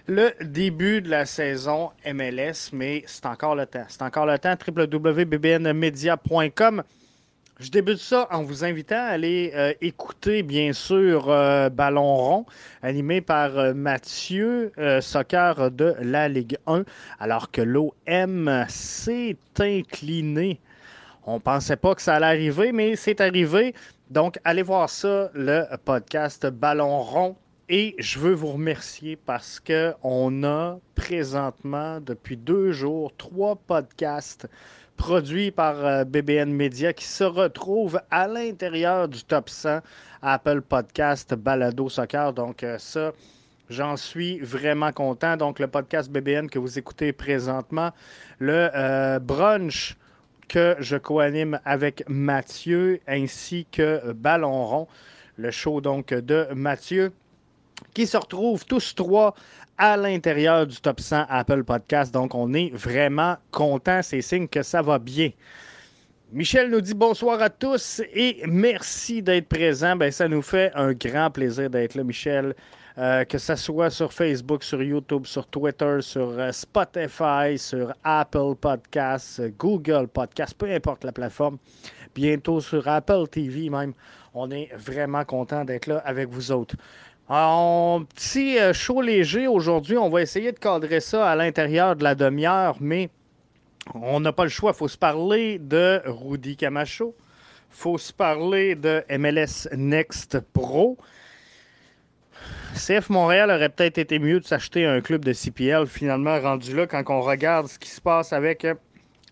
le 0.07 0.31
début 0.43 1.03
de 1.03 1.11
la 1.11 1.27
saison 1.27 1.91
MLS, 2.07 2.71
mais 2.73 3.05
c'est 3.07 3.27
encore 3.27 3.55
le 3.55 3.67
temps. 3.67 3.85
C'est 3.89 4.01
encore 4.01 4.25
le 4.25 4.39
temps. 4.39 4.55
www.bbnmedia.com. 4.67 6.83
Je 7.59 7.71
débute 7.71 7.99
ça 7.99 8.29
en 8.31 8.45
vous 8.45 8.65
invitant 8.65 8.97
à 8.97 9.09
aller 9.09 9.51
euh, 9.55 9.73
écouter, 9.81 10.43
bien 10.43 10.73
sûr, 10.73 11.27
Ballon 11.73 12.15
rond, 12.15 12.47
animé 12.83 13.21
par 13.21 13.75
Mathieu, 13.75 14.73
soccer 15.01 15.71
de 15.71 15.95
la 16.01 16.29
Ligue 16.29 16.57
1, 16.67 16.85
alors 17.19 17.51
que 17.51 17.61
l'OM 17.61 18.65
s'est 18.69 19.37
incliné 19.59 20.61
on 21.31 21.41
pensait 21.41 21.77
pas 21.77 21.95
que 21.95 22.01
ça 22.01 22.15
allait 22.15 22.25
arriver, 22.25 22.73
mais 22.73 22.97
c'est 22.97 23.21
arrivé. 23.21 23.75
Donc, 24.09 24.39
allez 24.45 24.63
voir 24.63 24.89
ça, 24.89 25.31
le 25.35 25.67
podcast 25.85 26.47
Ballon 26.47 27.03
rond. 27.03 27.37
Et 27.69 27.95
je 27.99 28.19
veux 28.19 28.33
vous 28.33 28.53
remercier 28.53 29.17
parce 29.17 29.61
qu'on 29.61 30.43
a 30.43 30.79
présentement, 30.95 32.01
depuis 32.01 32.39
deux 32.39 32.73
jours, 32.73 33.13
trois 33.19 33.57
podcasts 33.57 34.49
produits 34.99 35.51
par 35.51 35.83
euh, 35.87 36.05
BBN 36.05 36.53
Media 36.53 36.93
qui 36.93 37.07
se 37.07 37.25
retrouvent 37.25 38.01
à 38.11 38.29
l'intérieur 38.29 39.09
du 39.09 39.25
top 39.25 39.49
100 39.49 39.79
Apple 40.21 40.61
Podcast 40.61 41.35
Balado 41.35 41.89
Soccer. 41.89 42.35
Donc, 42.35 42.63
euh, 42.65 42.77
ça, 42.79 43.13
J'en 43.71 43.99
suis 43.99 44.39
vraiment 44.41 44.93
content. 44.93 45.37
Donc, 45.37 45.59
le 45.59 45.67
podcast 45.67 46.11
BBN 46.11 46.49
que 46.49 46.59
vous 46.59 46.79
écoutez 46.79 47.13
présentement, 47.13 47.91
le 48.39 48.71
euh, 48.75 49.19
brunch 49.19 49.97
que 50.49 50.75
je 50.81 50.97
co-anime 50.97 51.61
avec 51.67 52.03
Mathieu 52.09 53.01
ainsi 53.07 53.67
que 53.71 54.13
Ballon 54.13 54.65
rond, 54.65 54.89
le 55.37 55.51
show 55.51 55.83
donc 55.83 56.15
de 56.15 56.47
Mathieu, 56.55 57.13
qui 57.93 58.07
se 58.07 58.17
retrouvent 58.17 58.65
tous 58.65 58.95
trois 58.95 59.35
à 59.79 59.97
l'intérieur 59.97 60.67
du 60.67 60.77
top 60.81 61.01
100 61.01 61.27
Apple 61.29 61.65
Podcast. 61.65 62.13
Donc, 62.13 62.35
on 62.35 62.53
est 62.53 62.71
vraiment 62.75 63.37
content. 63.51 64.01
C'est 64.03 64.21
signe 64.21 64.49
que 64.49 64.63
ça 64.63 64.83
va 64.83 64.99
bien. 64.99 65.31
Michel 66.31 66.69
nous 66.69 66.83
dit 66.83 66.93
bonsoir 66.93 67.41
à 67.41 67.49
tous 67.49 68.03
et 68.13 68.43
merci 68.47 69.23
d'être 69.23 69.49
présent. 69.49 69.97
Ben, 69.97 70.11
ça 70.11 70.29
nous 70.29 70.43
fait 70.43 70.71
un 70.75 70.93
grand 70.93 71.31
plaisir 71.31 71.71
d'être 71.71 71.95
là, 71.95 72.05
Michel. 72.05 72.55
Euh, 72.99 73.25
que 73.25 73.39
ce 73.39 73.55
soit 73.55 73.91
sur 73.91 74.13
Facebook, 74.13 74.65
sur 74.65 74.83
YouTube, 74.83 75.25
sur 75.25 75.47
Twitter, 75.47 75.99
sur 76.01 76.37
euh, 76.37 76.51
Spotify, 76.51 77.57
sur 77.57 77.95
Apple 78.03 78.57
Podcasts, 78.61 79.41
Google 79.57 80.09
Podcasts, 80.09 80.55
peu 80.55 80.69
importe 80.69 81.05
la 81.05 81.13
plateforme. 81.13 81.59
Bientôt 82.13 82.61
sur 82.61 82.89
Apple 82.89 83.29
TV 83.31 83.71
même. 83.71 83.93
On 84.35 84.51
est 84.51 84.69
vraiment 84.77 85.25
content 85.25 85.65
d'être 85.65 85.87
là 85.87 85.99
avec 85.99 86.29
vous 86.29 86.51
autres. 86.51 86.75
En 87.29 88.05
petit 88.15 88.59
euh, 88.59 88.73
show 88.73 89.03
léger 89.03 89.49
aujourd'hui, 89.49 89.99
on 89.99 90.09
va 90.09 90.23
essayer 90.23 90.51
de 90.51 90.59
cadrer 90.59 91.01
ça 91.01 91.31
à 91.31 91.37
l'intérieur 91.37 91.95
de 91.95 92.03
la 92.03 92.15
demi-heure, 92.15 92.77
mais 92.81 93.11
on 93.95 94.21
n'a 94.21 94.33
pas 94.33 94.45
le 94.45 94.49
choix. 94.49 94.73
Il 94.75 94.79
faut 94.79 94.89
se 94.89 94.97
parler 94.97 95.59
de 95.59 96.01
Rudy 96.07 96.57
Camacho. 96.57 97.15
Il 97.71 97.77
faut 97.77 97.99
se 97.99 98.15
parler 98.15 98.77
de 98.77 99.05
MLS 99.11 99.69
Next 99.77 100.41
Pro. 100.55 100.97
CF 102.75 103.11
Montréal 103.11 103.51
aurait 103.51 103.69
peut-être 103.69 103.99
été 103.99 104.19
mieux 104.19 104.41
de 104.41 104.47
s'acheter 104.47 104.87
un 104.87 105.03
club 105.03 105.23
de 105.23 105.35
CPL, 105.35 105.87
finalement 105.87 106.41
rendu 106.41 106.75
là 106.75 106.87
quand 106.87 107.03
on 107.09 107.21
regarde 107.21 107.67
ce 107.67 107.79
qui 107.79 107.91
se 107.91 108.01
passe 108.01 108.33
avec 108.33 108.65
euh, 108.65 108.75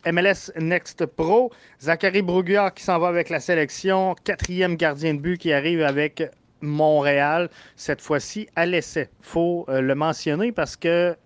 MLS 0.04 0.52
Next 0.58 1.06
Pro. 1.06 1.50
Zachary 1.80 2.20
Broguillard 2.20 2.74
qui 2.74 2.84
s'en 2.84 2.98
va 2.98 3.08
avec 3.08 3.30
la 3.30 3.40
sélection, 3.40 4.14
quatrième 4.22 4.76
gardien 4.76 5.14
de 5.14 5.20
but 5.20 5.38
qui 5.38 5.50
arrive 5.50 5.82
avec 5.82 6.22
Montréal, 6.66 7.49
cette 7.77 8.00
fois-ci 8.00 8.49
à 8.56 8.66
l'essai. 8.66 9.09
Il 9.21 9.27
faut 9.27 9.65
euh, 9.69 9.81
le 9.81 9.94
mentionner 9.94 10.53
parce 10.53 10.77
que 10.77 11.16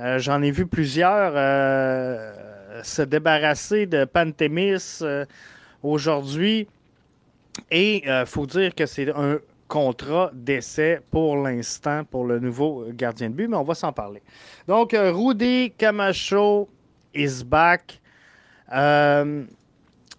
euh, 0.00 0.18
j'en 0.18 0.42
ai 0.42 0.50
vu 0.50 0.66
plusieurs 0.66 1.32
se 2.84 3.02
débarrasser 3.02 3.86
de 3.86 4.04
Pantémis 4.04 5.02
aujourd'hui. 5.82 6.68
Et 7.70 8.04
il 8.06 8.26
faut 8.26 8.46
dire 8.46 8.72
que 8.74 8.86
c'est 8.86 9.10
un 9.10 9.40
contrat 9.68 10.30
d'essai 10.32 11.00
pour 11.10 11.36
l'instant 11.36 12.02
pour 12.04 12.24
le 12.24 12.40
nouveau 12.40 12.86
gardien 12.92 13.28
de 13.28 13.34
but, 13.34 13.46
mais 13.46 13.56
on 13.56 13.62
va 13.62 13.74
s'en 13.74 13.92
parler. 13.92 14.22
Donc, 14.66 14.94
euh, 14.94 15.12
Rudy 15.12 15.72
Camacho 15.76 16.68
is 17.14 17.44
back. 17.44 18.00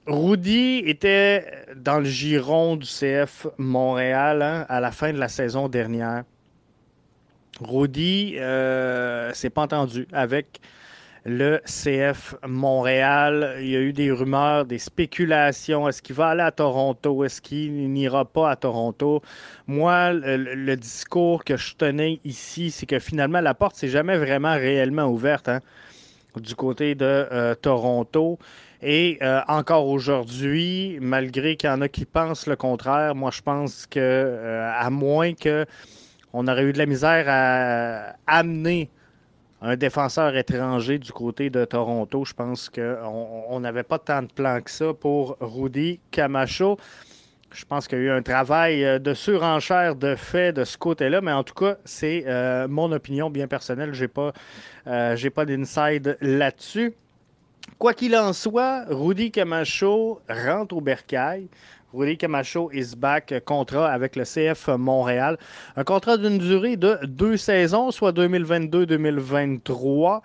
Rudy 0.10 0.82
était 0.88 1.46
dans 1.76 2.00
le 2.00 2.06
giron 2.06 2.76
du 2.76 2.88
CF 2.88 3.46
Montréal 3.60 4.42
hein, 4.42 4.66
à 4.68 4.80
la 4.80 4.92
fin 4.92 5.14
de 5.14 5.20
la 5.20 5.28
saison 5.28 5.70
dernière. 5.70 6.24
Rudy 7.62 8.36
euh, 8.40 9.32
s'est 9.34 9.52
pas 9.52 9.64
entendu 9.64 10.08
avec 10.12 10.62
le 11.26 11.62
CF 11.64 12.34
Montréal. 12.48 13.58
Il 13.60 13.70
y 13.70 13.76
a 13.76 13.82
eu 13.82 13.94
des 13.94 14.12
rumeurs, 14.12 14.66
des 14.66 14.80
spéculations. 14.80 15.88
Est-ce 15.88 16.02
qu'il 16.02 16.16
va 16.16 16.30
aller 16.30 16.42
à 16.42 16.52
Toronto? 16.52 17.24
Est-ce 17.24 17.40
qu'il 17.40 17.92
n'ira 17.92 18.26
pas 18.26 18.50
à 18.50 18.56
Toronto? 18.56 19.22
Moi, 19.68 20.14
le, 20.14 20.76
discours 20.76 21.44
que 21.44 21.56
je 21.56 21.76
tenais 21.76 22.20
ici, 22.26 22.72
c'est 22.72 22.88
que 22.88 22.98
finalement, 22.98 23.42
la 23.42 23.54
porte 23.54 23.76
s'est 23.76 23.90
jamais 23.90 24.18
vraiment 24.18 24.54
réellement 24.54 25.06
ouverte 25.06 25.50
hein, 25.50 25.60
du 26.36 26.56
côté 26.56 26.96
de 26.96 27.06
euh, 27.06 27.54
Toronto. 27.54 28.40
Et 28.82 29.18
euh, 29.22 29.42
encore 29.48 29.88
aujourd'hui, 29.88 30.98
malgré 31.02 31.58
qu'il 31.58 31.70
y 31.70 31.74
en 31.74 31.82
a 31.82 31.90
qui 31.90 32.06
pensent 32.06 32.48
le 32.48 32.56
contraire, 32.56 33.14
moi 33.14 33.30
je 33.32 33.42
pense 33.42 33.86
que 33.86 34.00
euh, 34.00 34.72
à 34.74 34.90
moins 34.90 35.34
que 35.34 35.66
on 36.32 36.48
aurait 36.48 36.64
eu 36.64 36.74
de 36.74 36.78
la 36.78 36.86
misère 36.86 37.26
à 37.28 38.16
amener 38.28 38.90
un 39.62 39.76
défenseur 39.76 40.38
étranger 40.38 40.98
du 40.98 41.12
côté 41.12 41.50
de 41.50 41.66
Toronto. 41.66 42.24
Je 42.24 42.34
pense 42.34 42.70
qu'on 42.70 43.60
n'avait 43.60 43.84
pas 43.84 44.00
tant 44.00 44.22
de 44.22 44.28
plans 44.28 44.62
que 44.62 44.72
ça 44.72 44.94
pour 44.94 45.36
Rudy 45.42 46.00
Camacho. 46.12 46.78
Je 47.52 47.66
pense 47.66 47.88
qu'il 47.88 47.98
y 47.98 48.02
a 48.02 48.04
eu 48.06 48.12
un 48.12 48.22
travail 48.22 48.86
euh, 48.86 49.00
de 49.00 49.14
surenchère 49.14 49.96
de 49.96 50.16
fait 50.16 50.54
de 50.54 50.64
ce 50.64 50.78
côté-là, 50.78 51.20
mais 51.20 51.34
en 51.34 51.44
tout 51.44 51.56
cas, 51.56 51.76
c'est 51.84 52.24
mon 52.70 52.94
opinion 52.94 53.30
bien 53.30 53.48
personnelle. 53.48 53.94
Je 53.94 54.06
n'ai 54.06 55.30
pas 55.30 55.46
d'inside 55.46 56.18
là-dessus. 56.22 56.94
Quoi 57.78 57.94
qu'il 57.94 58.16
en 58.16 58.34
soit, 58.34 58.86
Rudy 58.90 59.32
Camacho 59.32 60.22
rentre 60.30 60.76
au 60.76 60.82
bercail. 60.82 61.48
Rudy 61.94 62.18
Camacho 62.18 62.72
is 62.72 62.96
back, 62.96 63.34
contrat 63.46 63.92
avec 63.92 64.16
le 64.16 64.24
CF 64.24 64.68
Montréal. 64.70 65.38
Un 65.76 65.84
contrat 65.84 66.18
d'une 66.18 66.38
durée 66.38 66.78
de 66.78 66.98
deux 67.04 67.38
saisons, 67.38 67.92
soit 67.92 68.12
2022-2023. 68.12 70.22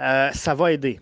Euh, 0.00 0.30
ça 0.32 0.54
va 0.54 0.72
aider. 0.72 1.00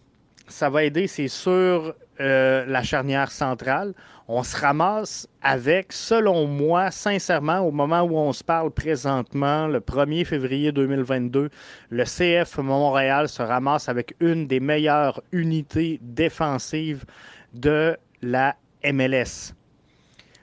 Ça 0.48 0.70
va 0.70 0.84
aider, 0.84 1.06
c'est 1.06 1.28
sûr, 1.28 1.94
euh, 2.20 2.64
la 2.66 2.82
charnière 2.82 3.30
centrale. 3.30 3.94
On 4.28 4.42
se 4.42 4.56
ramasse 4.56 5.28
avec, 5.40 5.92
selon 5.92 6.48
moi, 6.48 6.90
sincèrement, 6.90 7.60
au 7.60 7.70
moment 7.70 8.02
où 8.02 8.16
on 8.16 8.32
se 8.32 8.42
parle 8.42 8.72
présentement, 8.72 9.68
le 9.68 9.78
1er 9.78 10.24
février 10.24 10.72
2022, 10.72 11.48
le 11.90 12.04
CF 12.04 12.58
Montréal 12.58 13.28
se 13.28 13.40
ramasse 13.40 13.88
avec 13.88 14.16
une 14.18 14.48
des 14.48 14.58
meilleures 14.58 15.22
unités 15.30 16.00
défensives 16.02 17.04
de 17.54 17.96
la 18.20 18.56
MLS. 18.82 19.54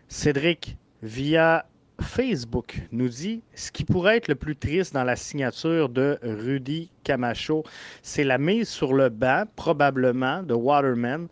Cédric, 0.07 0.77
via 1.01 1.65
Facebook, 2.00 2.80
nous 2.94 3.09
dit 3.09 3.44
ce 3.53 3.69
qui 3.69 3.83
pourrait 3.83 4.15
être 4.15 4.30
le 4.30 4.35
plus 4.35 4.56
triste 4.56 4.94
dans 4.94 5.03
la 5.03 5.18
signature 5.18 5.89
de 5.89 6.18
Rudy 6.24 6.89
Camacho, 7.03 7.63
c'est 8.01 8.24
la 8.24 8.38
mise 8.38 8.69
sur 8.69 8.94
le 8.94 9.09
banc, 9.09 9.44
probablement, 9.57 10.41
de 10.41 10.53
Waterman, 10.53 11.27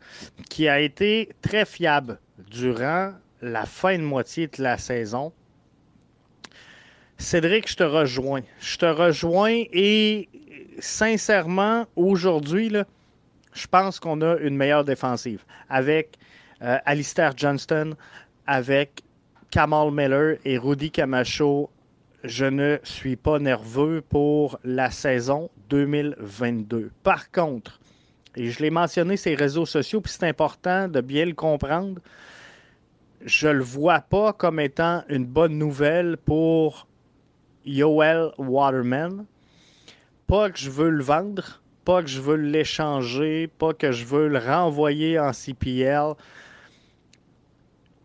qui 0.50 0.68
a 0.68 0.81
été 0.81 1.30
très 1.42 1.63
fiable 1.63 2.19
durant 2.50 3.14
la 3.42 3.66
fin 3.66 3.98
de 3.98 4.04
moitié 4.04 4.48
de 4.48 4.62
la 4.62 4.78
saison. 4.78 5.32
Cédric, 7.18 7.70
je 7.70 7.76
te 7.76 7.84
rejoins. 7.84 8.42
Je 8.60 8.78
te 8.78 8.86
rejoins 8.86 9.64
et 9.72 10.30
sincèrement, 10.80 11.86
aujourd'hui, 11.96 12.72
je 13.54 13.68
pense 13.68 14.00
qu'on 14.00 14.22
a 14.22 14.38
une 14.38 14.56
meilleure 14.56 14.86
défensive 14.86 15.44
avec 15.70 16.18
euh, 16.62 16.78
Alistair 16.86 17.34
Johnston 17.36 17.96
avec 18.48 19.04
Kamal 19.50 19.92
Miller 19.92 20.38
et 20.46 20.58
Rudy 20.58 20.92
Camacho. 20.92 21.70
Je 22.24 22.46
ne 22.46 22.78
suis 22.84 23.16
pas 23.16 23.40
nerveux 23.40 24.02
pour 24.08 24.60
la 24.64 24.92
saison 24.92 25.50
2022. 25.70 26.92
Par 27.04 27.32
contre, 27.32 27.81
et 28.36 28.50
je 28.50 28.60
l'ai 28.60 28.69
mentionné 28.69 29.18
ces 29.18 29.36
réseaux 29.36 29.66
sociaux, 29.66 30.01
puis 30.01 30.12
c'est 30.12 30.28
important 30.28 30.88
de 30.88 31.01
bien 31.01 31.25
le 31.25 31.33
comprendre, 31.33 32.01
je 33.25 33.48
ne 33.48 33.54
le 33.54 33.63
vois 33.63 34.01
pas 34.01 34.33
comme 34.33 34.60
étant 34.60 35.04
une 35.10 35.25
bonne 35.25 35.57
nouvelle 35.57 36.18
pour 36.18 36.88
Yoel 37.66 38.31
Waterman. 38.38 39.25
Pas 40.28 40.50
que 40.50 40.57
je 40.57 40.72
veux 40.72 40.89
le 40.89 41.04
vendre, 41.04 41.62
pas 41.86 42.01
que 42.01 42.10
je 42.10 42.22
veux 42.22 42.36
l'échanger, 42.36 43.48
pas 43.48 43.74
que 43.74 43.92
je 43.92 44.06
veux 44.06 44.28
le 44.28 44.39
renvoyer 44.39 45.19
en 45.19 45.34
CPL. 45.34 46.13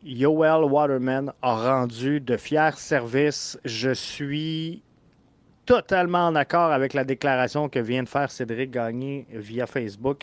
Yoel 0.02 0.64
Waterman 0.64 1.32
a 1.40 1.54
rendu 1.54 2.20
de 2.20 2.36
fiers 2.36 2.76
services. 2.76 3.58
Je 3.64 3.92
suis 3.92 4.82
totalement 5.66 6.28
en 6.28 6.34
accord 6.36 6.72
avec 6.72 6.94
la 6.94 7.04
déclaration 7.04 7.68
que 7.68 7.80
vient 7.80 8.04
de 8.04 8.08
faire 8.08 8.30
Cédric 8.30 8.70
Gagné 8.70 9.26
via 9.30 9.66
Facebook. 9.66 10.22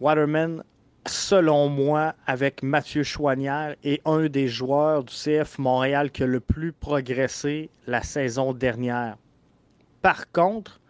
Waterman, 0.00 0.62
selon 1.06 1.68
moi, 1.68 2.14
avec 2.26 2.62
Mathieu 2.62 3.02
Chouanière, 3.02 3.74
est 3.82 4.00
un 4.06 4.26
des 4.26 4.46
joueurs 4.46 5.04
du 5.04 5.12
CF 5.12 5.58
Montréal 5.58 6.10
qui 6.10 6.22
a 6.22 6.26
le 6.26 6.40
plus 6.40 6.72
progressé 6.72 7.68
la 7.86 8.02
saison 8.02 8.52
dernière. 8.52 9.16
Par 10.02 10.30
contre, 10.30 10.80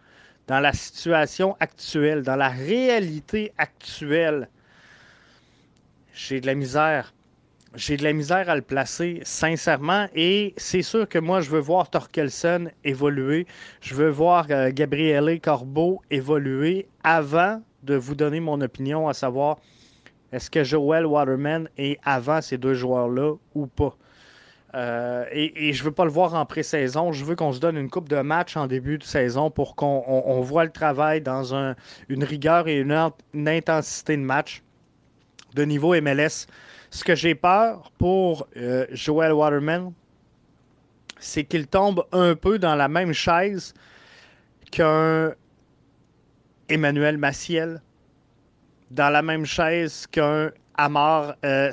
dans 0.45 0.59
la 0.59 0.73
situation 0.73 1.57
actuelle, 1.59 2.21
dans 2.21 2.35
la 2.35 2.49
réalité 2.49 3.51
actuelle, 3.57 4.47
j'ai 6.13 6.39
de 6.39 6.45
la 6.45 6.55
misère 6.55 7.13
j'ai 7.75 7.97
de 7.97 8.03
la 8.03 8.13
misère 8.13 8.49
à 8.49 8.55
le 8.55 8.61
placer, 8.61 9.19
sincèrement. 9.23 10.07
Et 10.15 10.53
c'est 10.57 10.81
sûr 10.81 11.07
que 11.07 11.19
moi, 11.19 11.41
je 11.41 11.49
veux 11.49 11.59
voir 11.59 11.89
Torkelson 11.89 12.69
évoluer. 12.83 13.45
Je 13.81 13.93
veux 13.93 14.09
voir 14.09 14.47
euh, 14.49 14.71
Gabriele 14.73 15.39
Corbeau 15.41 16.01
évoluer 16.09 16.87
avant 17.03 17.61
de 17.83 17.95
vous 17.95 18.15
donner 18.15 18.39
mon 18.39 18.59
opinion, 18.61 19.07
à 19.07 19.13
savoir 19.13 19.57
est-ce 20.31 20.49
que 20.49 20.63
Joel 20.63 21.05
Waterman 21.05 21.69
est 21.77 21.99
avant 22.03 22.41
ces 22.41 22.57
deux 22.57 22.73
joueurs-là 22.73 23.35
ou 23.55 23.67
pas? 23.67 23.95
Euh, 24.75 25.25
et, 25.31 25.71
je 25.71 25.81
ne 25.81 25.85
veux 25.85 25.93
pas 25.93 26.03
le 26.03 26.11
voir 26.11 26.33
en 26.33 26.45
pré-saison. 26.45 27.13
Je 27.13 27.23
veux 27.23 27.35
qu'on 27.35 27.53
se 27.53 27.59
donne 27.59 27.77
une 27.77 27.89
coupe 27.89 28.09
de 28.09 28.19
match 28.19 28.57
en 28.57 28.67
début 28.67 28.97
de 28.97 29.03
saison 29.03 29.49
pour 29.49 29.75
qu'on 29.75 30.41
voit 30.41 30.65
le 30.65 30.71
travail 30.71 31.21
dans 31.21 31.53
une 32.09 32.23
rigueur 32.23 32.67
et 32.67 32.77
une, 32.79 33.11
une 33.33 33.47
intensité 33.47 34.17
de 34.17 34.21
match 34.21 34.63
de 35.55 35.63
niveau 35.63 35.99
MLS. 36.01 36.47
Ce 36.89 37.03
que 37.03 37.15
j'ai 37.15 37.35
peur 37.35 37.91
pour 37.97 38.47
euh, 38.55 38.85
Joel 38.91 39.33
Waterman, 39.33 39.91
c'est 41.19 41.43
qu'il 41.43 41.67
tombe 41.67 42.05
un 42.11 42.35
peu 42.35 42.59
dans 42.59 42.75
la 42.75 42.87
même 42.87 43.13
chaise 43.13 43.73
qu'un 44.71 45.33
Emmanuel 46.69 47.17
Maciel, 47.17 47.81
dans 48.91 49.09
la 49.09 49.21
même 49.21 49.45
chaise 49.45 50.07
qu'un 50.07 50.51
Amar 50.75 51.35
euh, 51.43 51.71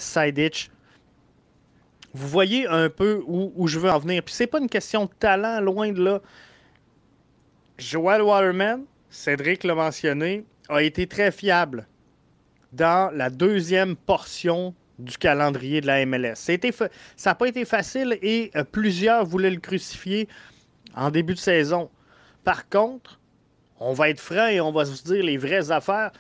Vous 2.15 2.29
voyez 2.29 2.67
un 2.67 2.89
peu 2.89 3.23
où, 3.27 3.69
je 3.69 3.79
veux 3.79 3.91
en 3.91 3.99
venir. 3.99 4.23
Puis 4.23 4.35
c'est 4.35 4.47
pas 4.47 4.59
une 4.59 4.69
question 4.69 5.05
de 5.05 5.11
talent, 5.19 5.61
loin 5.61 5.93
de 5.93 6.03
là. 6.03 6.21
Joel 7.77 8.23
Waterman, 8.23 8.85
Cédric 9.11 9.65
l'a 9.65 9.75
mentionné, 9.75 10.45
a 10.69 10.83
été 10.83 11.07
très 11.07 11.31
fiable 11.31 11.87
dans 12.73 13.13
la 13.15 13.31
deuxième 13.31 13.97
portion 13.97 14.75
du 14.99 15.17
calendrier 15.19 15.81
de 15.81 15.87
la 15.87 16.05
MLS. 16.07 16.35
Ça 16.37 17.31
n'a 17.31 17.35
pas 17.35 17.49
été 17.49 17.65
facile 17.65 18.19
et 18.23 18.51
euh, 18.57 18.65
plusieurs 18.65 19.25
voulaient 19.25 19.51
le 19.51 19.61
crucifier 19.61 20.29
en 20.95 21.11
début 21.11 21.35
de 21.35 21.39
saison. 21.39 21.91
Par 22.45 22.69
contre, 22.69 23.19
on 23.81 23.93
va 23.93 24.11
être 24.11 24.21
franc 24.21 24.47
et 24.47 24.61
on 24.61 24.71
va 24.71 24.85
se 24.85 25.03
dire 25.03 25.25
les 25.25 25.37
vraies 25.37 25.71
affaires. 25.71 26.13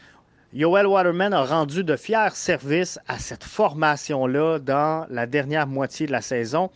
Yoel 0.52 0.86
Waterman 0.86 1.32
a 1.32 1.44
rendu 1.44 1.82
de 1.82 1.96
fiers 1.96 2.34
services 2.34 2.98
à 3.08 3.18
cette 3.18 3.44
formation-là 3.44 4.58
dans 4.58 5.06
la 5.10 5.26
dernière 5.26 5.66
moitié 5.66 6.06
de 6.06 6.12
la 6.12 6.20
saison. 6.20 6.70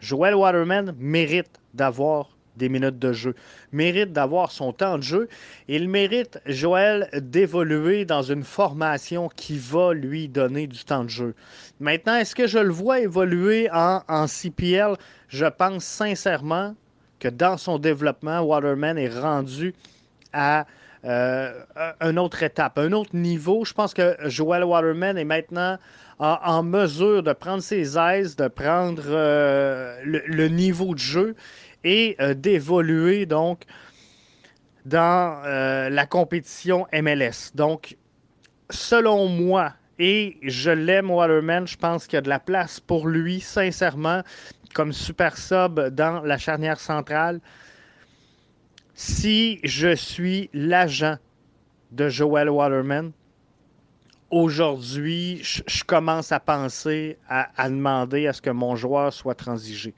Joel 0.00 0.34
Waterman 0.34 0.94
mérite 0.98 1.60
d'avoir 1.72 2.33
des 2.56 2.68
minutes 2.68 2.98
de 2.98 3.12
jeu, 3.12 3.34
mérite 3.72 4.12
d'avoir 4.12 4.52
son 4.52 4.72
temps 4.72 4.98
de 4.98 5.02
jeu. 5.02 5.28
Il 5.68 5.88
mérite, 5.88 6.40
Joël, 6.46 7.08
d'évoluer 7.14 8.04
dans 8.04 8.22
une 8.22 8.44
formation 8.44 9.28
qui 9.34 9.58
va 9.58 9.92
lui 9.92 10.28
donner 10.28 10.66
du 10.66 10.84
temps 10.84 11.04
de 11.04 11.10
jeu. 11.10 11.34
Maintenant, 11.80 12.16
est-ce 12.16 12.34
que 12.34 12.46
je 12.46 12.58
le 12.58 12.70
vois 12.70 13.00
évoluer 13.00 13.68
en, 13.72 14.02
en 14.08 14.26
CPL? 14.26 14.96
Je 15.28 15.46
pense 15.46 15.84
sincèrement 15.84 16.74
que 17.18 17.28
dans 17.28 17.56
son 17.56 17.78
développement, 17.78 18.40
Waterman 18.40 18.98
est 18.98 19.08
rendu 19.08 19.74
à 20.32 20.66
euh, 21.04 21.52
une 22.00 22.18
autre 22.18 22.42
étape, 22.42 22.78
un 22.78 22.92
autre 22.92 23.14
niveau. 23.14 23.64
Je 23.64 23.74
pense 23.74 23.92
que 23.92 24.16
Joel 24.24 24.64
Waterman 24.64 25.18
est 25.18 25.24
maintenant 25.24 25.78
en, 26.18 26.62
mesure 26.62 27.22
de 27.22 27.32
prendre 27.32 27.62
ses 27.62 27.98
aises, 27.98 28.36
de 28.36 28.48
prendre 28.48 29.02
euh, 29.06 29.98
le, 30.04 30.48
niveau 30.48 30.94
de 30.94 30.98
jeu 30.98 31.34
et 31.84 32.16
euh, 32.20 32.34
d'évoluer 32.34 33.26
donc 33.26 33.64
dans 34.84 35.42
euh, 35.44 35.88
la 35.88 36.06
compétition 36.06 36.86
MLS. 36.92 37.54
Donc, 37.54 37.96
selon 38.70 39.28
moi, 39.28 39.74
et 39.98 40.38
je 40.42 40.70
l'aime 40.70 41.10
Waterman, 41.10 41.66
je 41.66 41.76
pense 41.76 42.06
qu'il 42.06 42.16
y 42.16 42.18
a 42.18 42.22
de 42.22 42.28
la 42.28 42.40
place 42.40 42.80
pour 42.80 43.06
lui, 43.06 43.40
sincèrement, 43.40 44.22
comme 44.74 44.92
super 44.92 45.36
sub 45.36 45.80
dans 45.90 46.20
la 46.22 46.36
charnière 46.36 46.80
centrale. 46.80 47.40
Si 48.94 49.60
je 49.62 49.94
suis 49.94 50.50
l'agent 50.52 51.16
de 51.92 52.08
Joel 52.08 52.50
Waterman, 52.50 53.12
aujourd'hui, 54.30 55.40
je, 55.42 55.84
commence 55.84 56.32
à 56.32 56.40
penser 56.40 57.18
à, 57.28 57.50
à, 57.56 57.68
demander 57.68 58.26
à 58.26 58.32
ce 58.32 58.42
que 58.42 58.50
mon 58.50 58.74
joueur 58.74 59.12
soit 59.12 59.36
transigé 59.36 59.94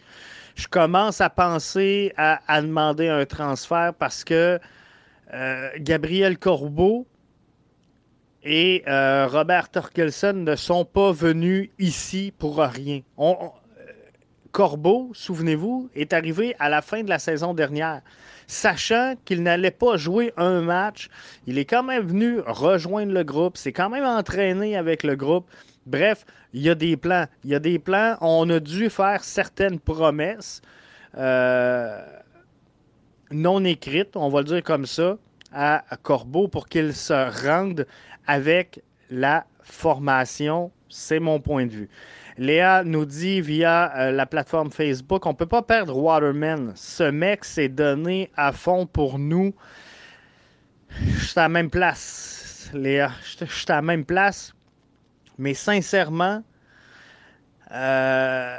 je 0.57 0.67
commence 0.67 1.21
à 1.21 1.31
penser 1.31 2.13
à, 2.17 2.61
demander 2.63 3.09
un 3.09 3.25
transfert 3.27 3.93
parce 3.95 4.25
que 4.25 4.59
euh, 5.33 5.71
Gabriel 5.79 6.39
Corbeau 6.39 7.07
et 8.43 8.83
euh, 8.89 9.27
Robert 9.27 9.69
Torkelson 9.69 10.33
ne 10.33 10.57
sont 10.57 10.85
pas 10.85 11.13
venus 11.13 11.71
ici 11.79 12.33
pour 12.37 12.59
rien. 12.59 13.01
Corbeau, 14.53 15.11
souvenez-vous, 15.13 15.91
est 15.95 16.15
arrivé 16.15 16.57
à 16.59 16.71
la 16.71 16.81
fin 16.81 17.03
de 17.03 17.11
la 17.11 17.19
saison 17.19 17.53
dernière. 17.53 18.01
Sachant 18.47 19.15
qu'il 19.27 19.43
n'allait 19.43 19.71
pas 19.71 19.99
jouer 19.99 20.33
un 20.39 20.63
match, 20.63 21.11
il 21.47 21.59
est 21.59 21.67
quand 21.67 21.83
même 21.83 22.07
venu 22.07 22.41
rejoindre 22.47 23.13
le 23.13 23.23
groupe, 23.23 23.59
s'est 23.59 23.73
quand 23.73 23.91
même 23.91 24.05
entraîné 24.05 24.75
avec 24.75 25.03
le 25.03 25.15
groupe. 25.17 25.51
Bref, 25.87 26.25
il 26.53 26.63
y 26.63 26.71
a 26.71 26.75
des 26.75 26.97
plans. 26.97 27.27
Il 27.45 27.51
y 27.51 27.55
a 27.55 27.61
des 27.61 27.79
plans. 27.79 28.17
On 28.21 28.49
a 28.51 28.61
dû 28.61 28.91
faire 28.91 29.23
certaines 29.23 29.79
promesses 29.79 30.61
euh, 31.17 32.03
non 33.31 33.65
écrites, 33.65 34.17
on 34.17 34.29
va 34.29 34.41
le 34.41 34.45
dire 34.45 34.63
comme 34.63 34.87
ça, 34.87 35.17
à 35.53 35.83
Corbeau 36.03 36.49
pour 36.49 36.69
qu'il 36.69 36.95
se 36.95 37.47
rende 37.47 37.87
avec 38.27 38.83
la 39.11 39.47
formation. 39.63 40.71
C'est 40.89 41.19
mon 41.19 41.41
point 41.41 41.67
de 41.67 41.73
vue. 41.73 41.89
Léa 42.39 42.85
nous 42.85 43.07
dit 43.07 43.41
via 43.41 43.93
euh, 43.97 44.13
la 44.13 44.27
plateforme 44.27 44.71
Facebook, 44.71 45.25
on 45.25 45.31
ne 45.31 45.35
peut 45.35 45.47
pas 45.47 45.63
perdre 45.63 45.97
Waterman. 45.97 46.73
Ce 46.75 47.05
mec 47.05 47.45
s'est 47.45 47.71
donné 47.71 48.31
à 48.37 48.53
fond 48.53 48.87
pour 48.87 49.19
nous. 49.19 49.55
Je 50.91 51.25
suis 51.25 51.39
à 51.39 51.43
la 51.43 51.49
même 51.49 51.71
place, 51.71 52.71
Léa. 52.75 53.11
Je 53.23 53.47
suis 53.47 53.65
à 53.69 53.77
la 53.77 53.83
même 53.83 54.05
place. 54.05 54.56
Mais 55.39 55.55
sincèrement, 55.55 56.43
euh, 57.73 58.59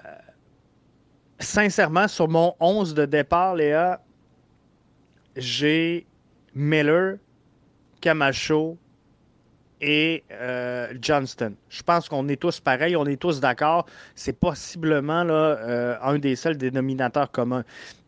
sincèrement, 1.40 2.08
sur 2.08 2.28
mon 2.28 2.56
11 2.60 2.94
de 2.94 3.06
départ, 3.06 3.56
Léa, 3.56 4.02
j'ai 5.36 6.06
Miller, 6.54 7.18
Camacho 8.02 8.78
et 9.80 10.24
euh, 10.32 10.94
Johnston. 11.02 11.54
Je 11.70 11.84
pense 11.84 12.10
qu'on 12.10 12.28
est 12.28 12.42
tous 12.42 12.60
pareils, 12.60 12.96
on 12.96 13.06
est 13.06 13.22
tous 13.22 13.40
d'accord. 13.40 13.86
C'est 14.16 14.40
possiblement 14.40 15.24
là, 15.24 15.34
euh, 15.34 15.96
un 16.02 16.18
des 16.18 16.36
seuls 16.36 16.58
dénominateurs 16.58 17.32
communs. 17.32 17.64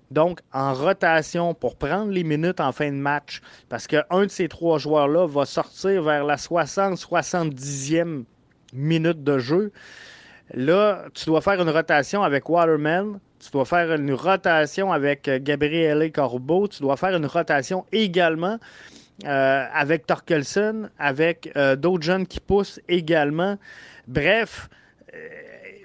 Donc, 0.09 0.39
en 0.51 0.73
rotation 0.73 1.53
pour 1.53 1.75
prendre 1.75 2.11
les 2.11 2.23
minutes 2.23 2.59
en 2.59 2.71
fin 2.71 2.89
de 2.89 2.97
match, 2.97 3.41
parce 3.69 3.85
qu'un 3.85 4.23
de 4.23 4.27
ces 4.27 4.47
trois 4.47 4.79
joueurs-là 4.79 5.27
va 5.27 5.45
sortir 5.45 6.01
vers 6.01 6.23
la 6.23 6.35
60-70e 6.35 8.23
minutes 8.73 9.23
de 9.23 9.39
jeu. 9.39 9.71
Là, 10.53 11.05
tu 11.13 11.25
dois 11.25 11.41
faire 11.41 11.61
une 11.61 11.69
rotation 11.69 12.23
avec 12.23 12.49
Waterman, 12.49 13.19
tu 13.39 13.51
dois 13.51 13.65
faire 13.65 13.93
une 13.93 14.13
rotation 14.13 14.91
avec 14.91 15.27
euh, 15.27 15.39
Gabriele 15.41 16.11
Corbeau, 16.11 16.67
tu 16.67 16.81
dois 16.81 16.97
faire 16.97 17.15
une 17.15 17.25
rotation 17.25 17.85
également 17.91 18.57
avec 19.25 20.07
Torkelson, 20.07 20.87
avec 20.97 21.53
d'autres 21.77 22.03
jeunes 22.03 22.25
qui 22.25 22.39
poussent 22.39 22.79
également. 22.87 23.57
Bref, 24.07 24.69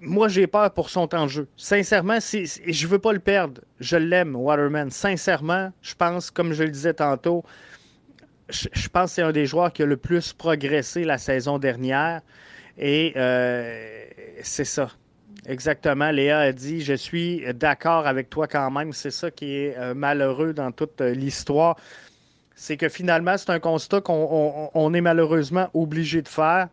moi, 0.04 0.28
j'ai 0.28 0.46
peur 0.46 0.70
pour 0.72 0.90
son 0.90 1.06
temps 1.08 1.24
de 1.24 1.30
jeu. 1.30 1.48
Sincèrement, 1.56 2.18
je 2.20 2.36
ne 2.38 2.88
veux 2.88 2.98
pas 2.98 3.12
le 3.12 3.18
perdre. 3.18 3.62
Je 3.80 3.96
l'aime, 3.96 4.36
Waterman. 4.36 4.90
Sincèrement, 4.90 5.72
je 5.82 5.94
pense, 5.94 6.30
comme 6.30 6.52
je 6.52 6.64
le 6.64 6.70
disais 6.70 6.94
tantôt, 6.94 7.44
je, 8.48 8.88
pense 8.88 9.10
que 9.10 9.14
c'est 9.14 9.22
un 9.22 9.32
des 9.32 9.46
joueurs 9.46 9.72
qui 9.72 9.82
a 9.82 9.86
le 9.86 9.96
plus 9.96 10.32
progressé 10.32 11.04
la 11.04 11.18
saison 11.18 11.58
dernière. 11.58 12.20
Et 12.78 13.12
euh, 13.16 14.04
c'est 14.42 14.64
ça. 14.64 14.90
Exactement. 15.46 16.10
Léa 16.10 16.38
a 16.40 16.52
dit 16.52 16.80
Je 16.82 16.94
suis 16.94 17.44
d'accord 17.54 18.06
avec 18.06 18.30
toi 18.30 18.46
quand 18.46 18.70
même. 18.70 18.92
C'est 18.92 19.10
ça 19.10 19.30
qui 19.30 19.56
est 19.56 19.76
euh, 19.76 19.94
malheureux 19.94 20.52
dans 20.52 20.72
toute 20.72 21.00
euh, 21.00 21.12
l'histoire. 21.12 21.76
C'est 22.56 22.76
que 22.76 22.88
finalement, 22.88 23.36
c'est 23.36 23.50
un 23.50 23.58
constat 23.58 24.00
qu'on 24.00 24.94
est 24.94 25.00
malheureusement 25.00 25.68
obligé 25.74 26.22
de 26.22 26.28
faire. 26.28 26.68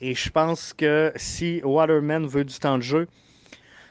Et 0.00 0.14
je 0.14 0.30
pense 0.30 0.72
que 0.72 1.12
si 1.16 1.60
Waterman 1.64 2.26
veut 2.26 2.44
du 2.44 2.56
temps 2.58 2.78
de 2.78 2.82
jeu, 2.82 3.08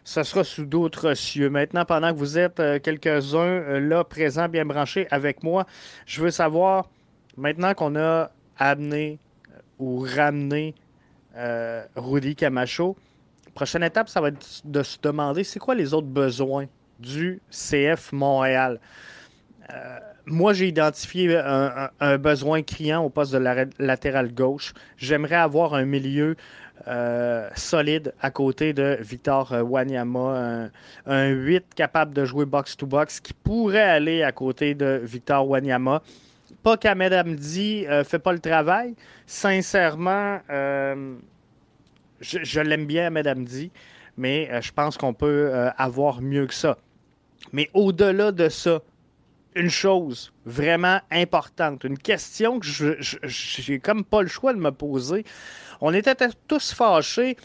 ce 0.03 0.23
sera 0.23 0.43
sous 0.43 0.65
d'autres 0.65 1.13
cieux. 1.13 1.49
Maintenant, 1.49 1.85
pendant 1.85 2.13
que 2.13 2.17
vous 2.17 2.37
êtes 2.37 2.61
quelques-uns 2.81 3.79
là, 3.79 4.03
présents, 4.05 4.47
bien 4.47 4.65
branchés 4.65 5.05
avec 5.11 5.43
moi, 5.43 5.65
je 6.05 6.21
veux 6.21 6.31
savoir, 6.31 6.89
maintenant 7.37 7.73
qu'on 7.73 7.97
a 7.97 8.31
amené 8.57 9.19
ou 9.79 9.99
ramené 9.99 10.75
Rudy 11.95 12.35
Camacho, 12.35 12.95
prochaine 13.53 13.83
étape, 13.83 14.09
ça 14.09 14.21
va 14.21 14.29
être 14.29 14.61
de 14.65 14.83
se 14.83 14.97
demander 15.01 15.43
c'est 15.43 15.59
quoi 15.59 15.75
les 15.75 15.93
autres 15.93 16.07
besoins 16.07 16.65
du 16.99 17.41
CF 17.49 18.11
Montréal? 18.11 18.79
Moi, 20.25 20.53
j'ai 20.53 20.67
identifié 20.67 21.37
un, 21.37 22.17
besoin 22.17 22.61
criant 22.61 23.03
au 23.03 23.09
poste 23.09 23.33
de 23.33 23.37
la 23.37 23.65
latéral 23.79 24.33
gauche. 24.33 24.73
J'aimerais 24.97 25.35
avoir 25.35 25.73
un 25.73 25.85
milieu 25.85 26.35
euh, 26.87 27.49
solide 27.55 28.13
à 28.21 28.31
côté 28.31 28.73
de 28.73 28.97
Victor 29.01 29.53
euh, 29.53 29.61
Wanyama, 29.61 30.69
un, 31.05 31.27
8 31.27 31.75
capable 31.75 32.13
de 32.13 32.25
jouer 32.25 32.45
box-to-box 32.45 33.19
qui 33.19 33.33
pourrait 33.33 33.81
aller 33.81 34.23
à 34.23 34.31
côté 34.31 34.73
de 34.73 34.99
Victor 35.03 35.47
Wanyama. 35.47 36.01
Pas 36.63 36.77
qu'Ahmed 36.77 37.13
Amdi 37.13 37.83
ne 37.83 37.91
euh, 37.91 38.03
fait 38.03 38.19
pas 38.19 38.33
le 38.33 38.39
travail. 38.39 38.95
Sincèrement, 39.25 40.39
je, 40.49 41.17
je 42.19 42.61
l'aime 42.61 42.85
bien, 42.85 43.07
Ahmed 43.07 43.27
Amdi, 43.27 43.71
mais 44.17 44.61
je 44.61 44.71
pense 44.71 44.97
qu'on 44.97 45.13
peut 45.13 45.51
avoir 45.77 46.21
mieux 46.21 46.45
que 46.45 46.53
ça. 46.53 46.77
Mais 47.53 47.69
au-delà 47.73 48.31
de 48.31 48.49
ça, 48.49 48.81
une 49.55 49.69
chose 49.69 50.31
vraiment 50.45 50.99
importante, 51.11 51.83
une 51.83 51.97
question 51.97 52.59
que 52.59 52.65
je 52.65 52.93
j'ai 53.23 53.79
comme 53.79 54.03
pas 54.03 54.21
le 54.21 54.27
choix 54.27 54.53
de 54.53 54.59
me 54.59 54.71
poser. 54.71 55.25
On 55.81 55.93
était 55.93 56.15
tous 56.47 56.73
fâchés 56.73 57.37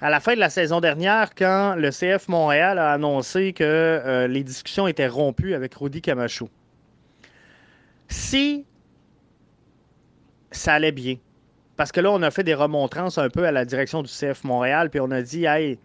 à 0.00 0.10
la 0.10 0.20
fin 0.20 0.34
de 0.34 0.40
la 0.40 0.50
saison 0.50 0.80
dernière 0.80 1.34
quand 1.34 1.74
le 1.76 1.90
CF 1.90 2.28
Montréal 2.28 2.78
a 2.78 2.92
annoncé 2.92 3.52
que 3.52 3.64
euh, 3.64 4.26
les 4.26 4.42
discussions 4.42 4.86
étaient 4.86 5.08
rompues 5.08 5.54
avec 5.54 5.74
Rudy 5.74 6.00
Camacho. 6.00 6.48
Si 8.12 8.66
ça 10.50 10.74
allait 10.74 10.92
bien, 10.92 11.16
parce 11.76 11.92
que 11.92 12.00
là, 12.00 12.10
on 12.12 12.20
a 12.20 12.30
fait 12.30 12.44
des 12.44 12.52
remontrances 12.52 13.16
un 13.16 13.30
peu 13.30 13.46
à 13.46 13.52
la 13.52 13.64
direction 13.64 14.02
du 14.02 14.10
CF 14.10 14.44
Montréal, 14.44 14.90
puis 14.90 15.00
on 15.00 15.10
a 15.10 15.22
dit, 15.22 15.46
hey, 15.46 15.78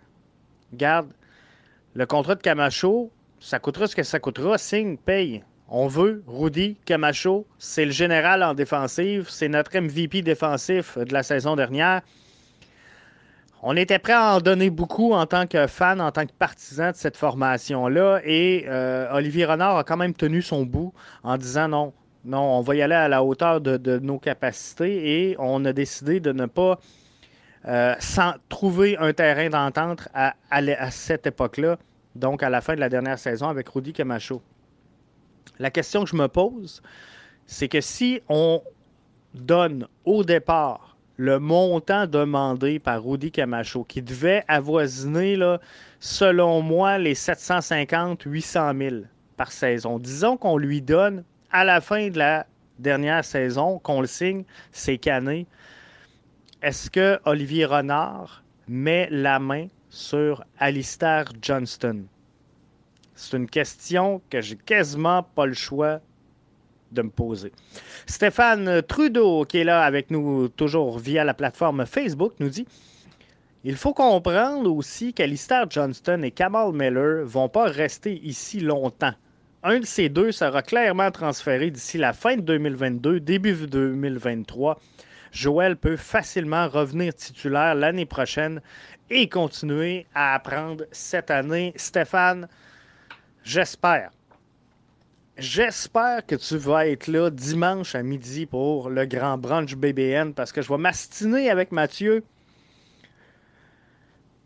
garde, 0.74 1.08
le 1.94 2.06
contrat 2.06 2.36
de 2.36 2.42
Camacho, 2.42 3.12
ça 3.40 3.60
coûtera 3.60 3.88
ce 3.88 3.96
que 3.96 4.04
ça 4.04 4.20
coûtera, 4.20 4.58
signe, 4.58 4.98
paye. 4.98 5.44
On 5.70 5.88
veut 5.88 6.22
Rudy 6.28 6.76
Camacho, 6.84 7.48
c'est 7.60 7.86
le 7.86 7.92
général 7.92 8.44
en 8.44 8.54
défensive, 8.54 9.28
c'est 9.30 9.48
notre 9.48 9.78
MVP 9.80 10.22
défensif 10.22 10.98
de 10.98 11.14
la 11.14 11.24
saison 11.24 11.56
dernière. 11.56 12.02
On 13.64 13.78
était 13.78 14.00
prêt 14.00 14.14
à 14.14 14.36
en 14.36 14.42
donner 14.42 14.70
beaucoup 14.70 15.14
en 15.14 15.26
tant 15.26 15.48
que 15.48 15.66
fan, 15.66 16.02
en 16.02 16.12
tant 16.12 16.26
que 16.26 16.34
partisan 16.34 16.92
de 16.92 16.96
cette 16.98 17.16
formation-là. 17.16 18.20
Et 18.26 18.66
euh, 18.68 19.08
Olivier 19.14 19.46
Renard 19.46 19.78
a 19.78 19.84
quand 19.86 19.98
même 19.98 20.14
tenu 20.14 20.42
son 20.42 20.66
bout 20.66 20.94
en 21.24 21.38
disant 21.38 21.70
non, 21.70 21.94
non, 22.28 22.58
on 22.58 22.62
va 22.62 22.76
y 22.76 22.82
aller 22.82 22.96
à 22.96 23.08
la 23.08 23.24
hauteur 23.24 23.62
de, 23.62 24.00
nos 24.00 24.20
capacités. 24.20 25.30
Et 25.30 25.36
on 25.40 25.64
a 25.66 25.72
décidé 25.72 26.20
de 26.20 26.34
ne 26.34 26.46
pas 26.46 26.80
euh, 27.66 27.96
trouver 28.50 28.98
un 28.98 29.14
terrain 29.14 29.50
d'entente 29.50 30.08
à, 30.14 30.34
cette 30.92 31.26
époque-là, 31.26 31.78
donc 32.16 32.44
à 32.44 32.50
la 32.50 32.62
fin 32.62 32.76
de 32.76 32.82
la 32.82 32.90
dernière 32.90 33.18
saison 33.18 33.48
avec 33.48 33.70
Rudy 33.70 33.94
Camacho. 33.94 34.42
La 35.58 35.72
question 35.72 36.04
que 36.04 36.10
je 36.10 36.16
me 36.16 36.28
pose, 36.28 36.82
c'est 37.46 37.70
que 37.70 37.80
si 37.82 38.22
on 38.28 38.62
donne 39.34 39.88
au 40.04 40.24
départ 40.24 40.98
le 41.16 41.40
montant 41.40 42.06
demandé 42.06 42.78
par 42.78 43.04
Rudy 43.04 43.32
Camacho, 43.32 43.84
qui 43.86 44.02
devait 44.02 44.44
avoisiner, 44.48 45.38
selon 46.00 46.62
moi, 46.62 47.00
les 47.00 47.16
750-800 47.16 48.90
000 48.90 49.02
par 49.36 49.52
saison. 49.52 49.98
Disons 49.98 50.38
qu'on 50.38 50.58
lui 50.58 50.82
donne 50.82 51.24
à 51.52 51.64
la 51.64 51.82
fin 51.82 52.10
de 52.10 52.18
la 52.18 52.46
dernière 52.80 53.26
saison, 53.26 53.80
qu'on 53.80 54.02
le 54.02 54.08
signe, 54.08 54.44
c'est 54.72 54.98
cané. 54.98 55.48
Est-ce 56.62 56.90
que 56.90 57.20
Olivier 57.26 57.66
Renard 57.66 58.44
met 58.68 59.08
la 59.12 59.40
main 59.40 59.68
sur 59.90 60.44
Alistair 60.60 61.26
Johnston? 61.42 62.06
C'est 63.16 63.38
une 63.38 63.50
question 63.50 64.22
que 64.30 64.42
j'ai 64.42 64.58
quasiment 64.58 65.24
pas 65.24 65.46
le 65.46 65.54
choix 65.54 66.02
de 66.92 67.02
me 67.02 67.10
poser. 67.10 67.52
Stéphane 68.06 68.82
Trudeau, 68.84 69.44
qui 69.44 69.58
est 69.58 69.64
là 69.64 69.84
avec 69.84 70.12
nous 70.12 70.48
toujours 70.50 71.00
via 71.00 71.24
la 71.24 71.34
plateforme 71.34 71.86
Facebook, 71.86 72.34
nous 72.40 72.50
dit 72.50 72.68
Il 73.64 73.76
faut 73.76 73.94
comprendre 73.94 74.72
aussi 74.74 75.14
qu'Alistair 75.14 75.70
Johnston 75.70 76.22
et 76.22 76.32
Kamal 76.32 76.74
Miller 76.74 77.26
vont 77.26 77.50
pas 77.50 77.66
rester 77.66 78.20
ici 78.24 78.60
longtemps. 78.60 79.14
Un 79.64 79.80
de 79.80 79.86
ces 79.86 80.10
deux 80.10 80.32
sera 80.32 80.62
clairement 80.62 81.10
transféré 81.12 81.72
d'ici 81.72 81.98
la 81.98 82.14
fin 82.14 82.36
de 82.36 82.42
2022, 82.42 83.20
début 83.20 83.54
2023. 83.54 84.80
Joël 85.32 85.76
peut 85.76 85.98
facilement 85.98 86.68
revenir 86.68 87.14
titulaire 87.14 87.76
l'année 87.76 88.06
prochaine 88.06 88.62
et 89.10 89.28
continuer 89.28 90.06
à 90.14 90.36
apprendre 90.36 90.86
cette 90.92 91.32
année. 91.32 91.74
Stéphane, 91.76 92.48
J'espère. 93.44 94.12
J'espère 95.38 96.26
que 96.26 96.36
tu 96.36 96.58
vas 96.58 96.88
être 96.88 97.08
là 97.08 97.30
dimanche 97.30 97.96
à 97.96 98.04
midi 98.04 98.46
pour 98.46 98.90
le 98.90 99.06
grand 99.06 99.38
brunch 99.38 99.76
BBN 99.76 100.34
parce 100.34 100.52
que 100.52 100.62
je 100.62 100.68
vais 100.68 100.78
m'astiner 100.78 101.50
avec 101.50 101.72
Mathieu. 101.72 102.24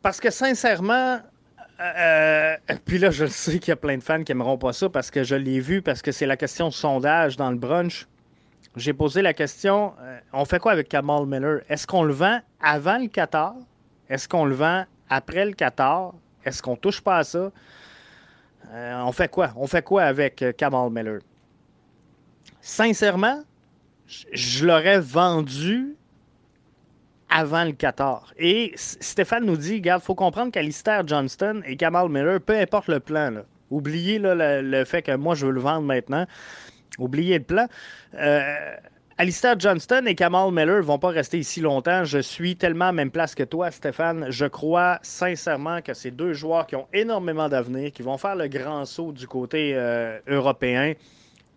Parce 0.02 0.20
que 0.20 0.30
sincèrement, 0.30 1.20
euh, 1.82 2.56
puis 2.86 2.98
là, 2.98 3.12
je 3.12 3.26
sais 3.26 3.60
qu'il 3.60 3.70
y 3.70 3.72
a 3.72 3.76
plein 3.76 3.98
de 3.98 4.04
fans 4.04 4.24
qui 4.24 4.32
n'aimeront 4.32 4.58
pas 4.58 4.74
ça 4.74 4.90
parce 4.90 5.10
que 5.10 5.24
je 5.24 5.36
l'ai 5.36 5.60
vu, 5.60 5.82
parce 5.82 6.02
que 6.02 6.12
c'est 6.12 6.26
la 6.26 6.38
question 6.38 6.72
sondage 6.72 7.38
dans 7.38 7.50
le 7.50 7.58
brunch. 7.58 8.08
J'ai 8.76 8.94
posé 8.94 9.22
la 9.22 9.34
question 9.34 9.94
euh, 10.02 10.20
on 10.32 10.46
fait 10.46 10.60
quoi 10.60 10.72
avec 10.72 10.88
Kamal 10.88 11.26
Miller? 11.26 11.62
Est-ce 11.68 11.86
qu'on 11.86 12.04
le 12.04 12.14
vend 12.14 12.40
avant 12.62 12.98
le 12.98 13.08
Qatar? 13.08 13.56
Est-ce 14.10 14.30
qu'on 14.30 14.46
le 14.46 14.56
vend 14.56 14.86
après 15.10 15.46
le 15.46 15.52
Qatar? 15.52 16.14
Est-ce 16.46 16.62
qu'on 16.62 16.76
touche 16.76 17.02
pas 17.02 17.18
à 17.18 17.24
ça? 17.24 17.52
Euh, 18.72 19.02
on 19.06 19.12
fait 19.12 19.30
quoi? 19.30 19.52
On 19.58 19.68
fait 19.68 19.84
quoi 19.84 20.04
avec 20.04 20.42
euh, 20.42 20.54
Kamal 20.54 20.90
Miller? 20.90 21.20
Sincèrement, 22.62 23.44
je 24.08 24.66
l'aurais 24.66 25.00
vendu 25.00 25.96
avant 27.32 27.64
le 27.64 27.72
14. 27.72 28.34
Et 28.38 28.74
Stéphane 28.76 29.46
nous 29.46 29.58
dit, 29.58 29.76
regarde, 29.76 30.02
il 30.04 30.06
faut 30.06 30.16
comprendre 30.16 30.52
qu'Alistair 30.52 31.08
Johnston 31.08 31.62
et 31.66 31.78
Kamal 31.78 32.10
Miller, 32.10 32.40
peu 32.42 32.58
importe 32.58 32.88
le 32.90 33.00
plan, 33.00 33.44
oubliez 33.72 34.20
le, 34.22 34.84
fait 34.86 35.02
que 35.02 35.16
moi 35.16 35.34
je 35.34 35.48
veux 35.48 35.54
le 35.54 35.62
vendre 35.62 35.88
maintenant, 35.88 36.28
oubliez 37.00 37.40
le 37.40 37.44
plan. 37.44 37.68
Euh, 38.16 38.76
Alistair 39.18 39.60
Johnston 39.60 40.06
et 40.08 40.16
Kamal 40.16 40.52
Miller 40.52 40.82
vont 40.82 40.98
pas 40.98 41.10
rester 41.10 41.38
ici 41.38 41.62
longtemps. 41.62 42.04
Je 42.04 42.18
suis 42.18 42.56
tellement 42.56 42.88
à 42.88 42.92
même 42.92 43.12
place 43.12 43.36
que 43.36 43.44
toi, 43.44 43.70
Stéphane. 43.70 44.26
Je 44.30 44.48
crois 44.48 44.98
sincèrement 45.04 45.82
que 45.82 45.94
ces 45.94 46.10
deux 46.10 46.34
joueurs 46.34 46.66
qui 46.66 46.76
ont 46.76 46.88
énormément 46.92 47.48
d'avenir, 47.48 47.92
qui 47.92 48.02
vont 48.02 48.18
faire 48.18 48.36
le 48.36 48.48
grand 48.48 48.84
saut 48.86 49.12
du 49.12 49.28
côté 49.28 49.74
euh, 49.76 50.18
européen, 50.28 50.94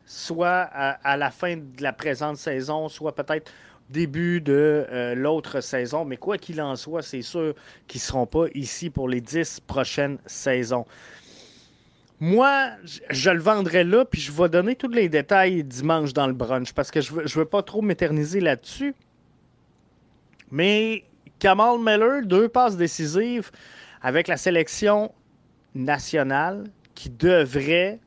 soit 0.05 0.69
à, 0.73 1.17
la 1.17 1.31
fin 1.31 1.57
de 1.57 1.83
la 1.83 1.95
présente 1.95 2.37
saison, 2.37 2.91
soit 2.91 3.15
peut-être 3.15 3.51
début 3.91 4.41
de 4.41 4.87
euh, 4.91 5.15
l'autre 5.15 5.61
saison. 5.61 6.05
Mais 6.05 6.17
quoi 6.17 6.39
qu'il 6.39 6.61
en 6.61 6.77
soit, 6.77 7.03
c'est 7.03 7.23
sûr 7.23 7.55
qu'ils 7.87 8.01
ne 8.01 8.05
seront 8.05 8.27
pas 8.27 8.47
ici 8.55 8.91
pour 8.91 9.09
les 9.09 9.21
dix 9.21 9.61
prochaines 9.61 10.19
saisons. 10.27 10.87
Moi, 12.21 12.71
je 13.11 13.31
le 13.31 13.41
vendrai 13.41 13.85
là, 13.85 14.05
puis 14.05 14.21
je 14.21 14.33
vais 14.33 14.49
donner 14.49 14.77
tous 14.77 14.89
les 14.89 15.09
détails 15.09 15.65
dimanche 15.65 16.13
dans 16.13 16.27
le 16.27 16.33
brunch 16.33 16.73
parce 16.73 16.91
que 16.91 17.01
je 17.01 17.13
veux, 17.13 17.25
veux 17.25 17.45
pas 17.45 17.63
trop 17.63 17.83
m'éterniser 17.83 18.41
là-dessus. 18.41 18.95
Mais 20.51 21.05
Kamal 21.39 21.79
Miller, 21.79 22.25
deux 22.25 22.49
passes 22.49 22.77
décisives 22.77 23.51
avec 24.01 24.29
la 24.29 24.37
sélection 24.37 25.13
nationale 25.75 26.65
qui 26.95 27.11
devrait 27.11 27.99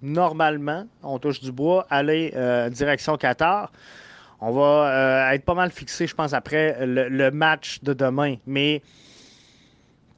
normalement, 0.00 0.86
on 1.02 1.18
touche 1.18 1.40
du 1.40 1.52
bois, 1.52 1.86
aller 1.90 2.32
direction 2.70 3.16
Qatar. 3.16 3.72
On 4.40 4.52
va 4.52 5.34
être 5.34 5.44
pas 5.44 5.54
mal 5.54 5.70
fixé, 5.70 6.06
je 6.06 6.14
pense, 6.14 6.32
après 6.32 6.86
le, 6.86 7.30
match 7.30 7.80
de 7.82 7.92
demain. 7.92 8.36
Mais 8.46 8.82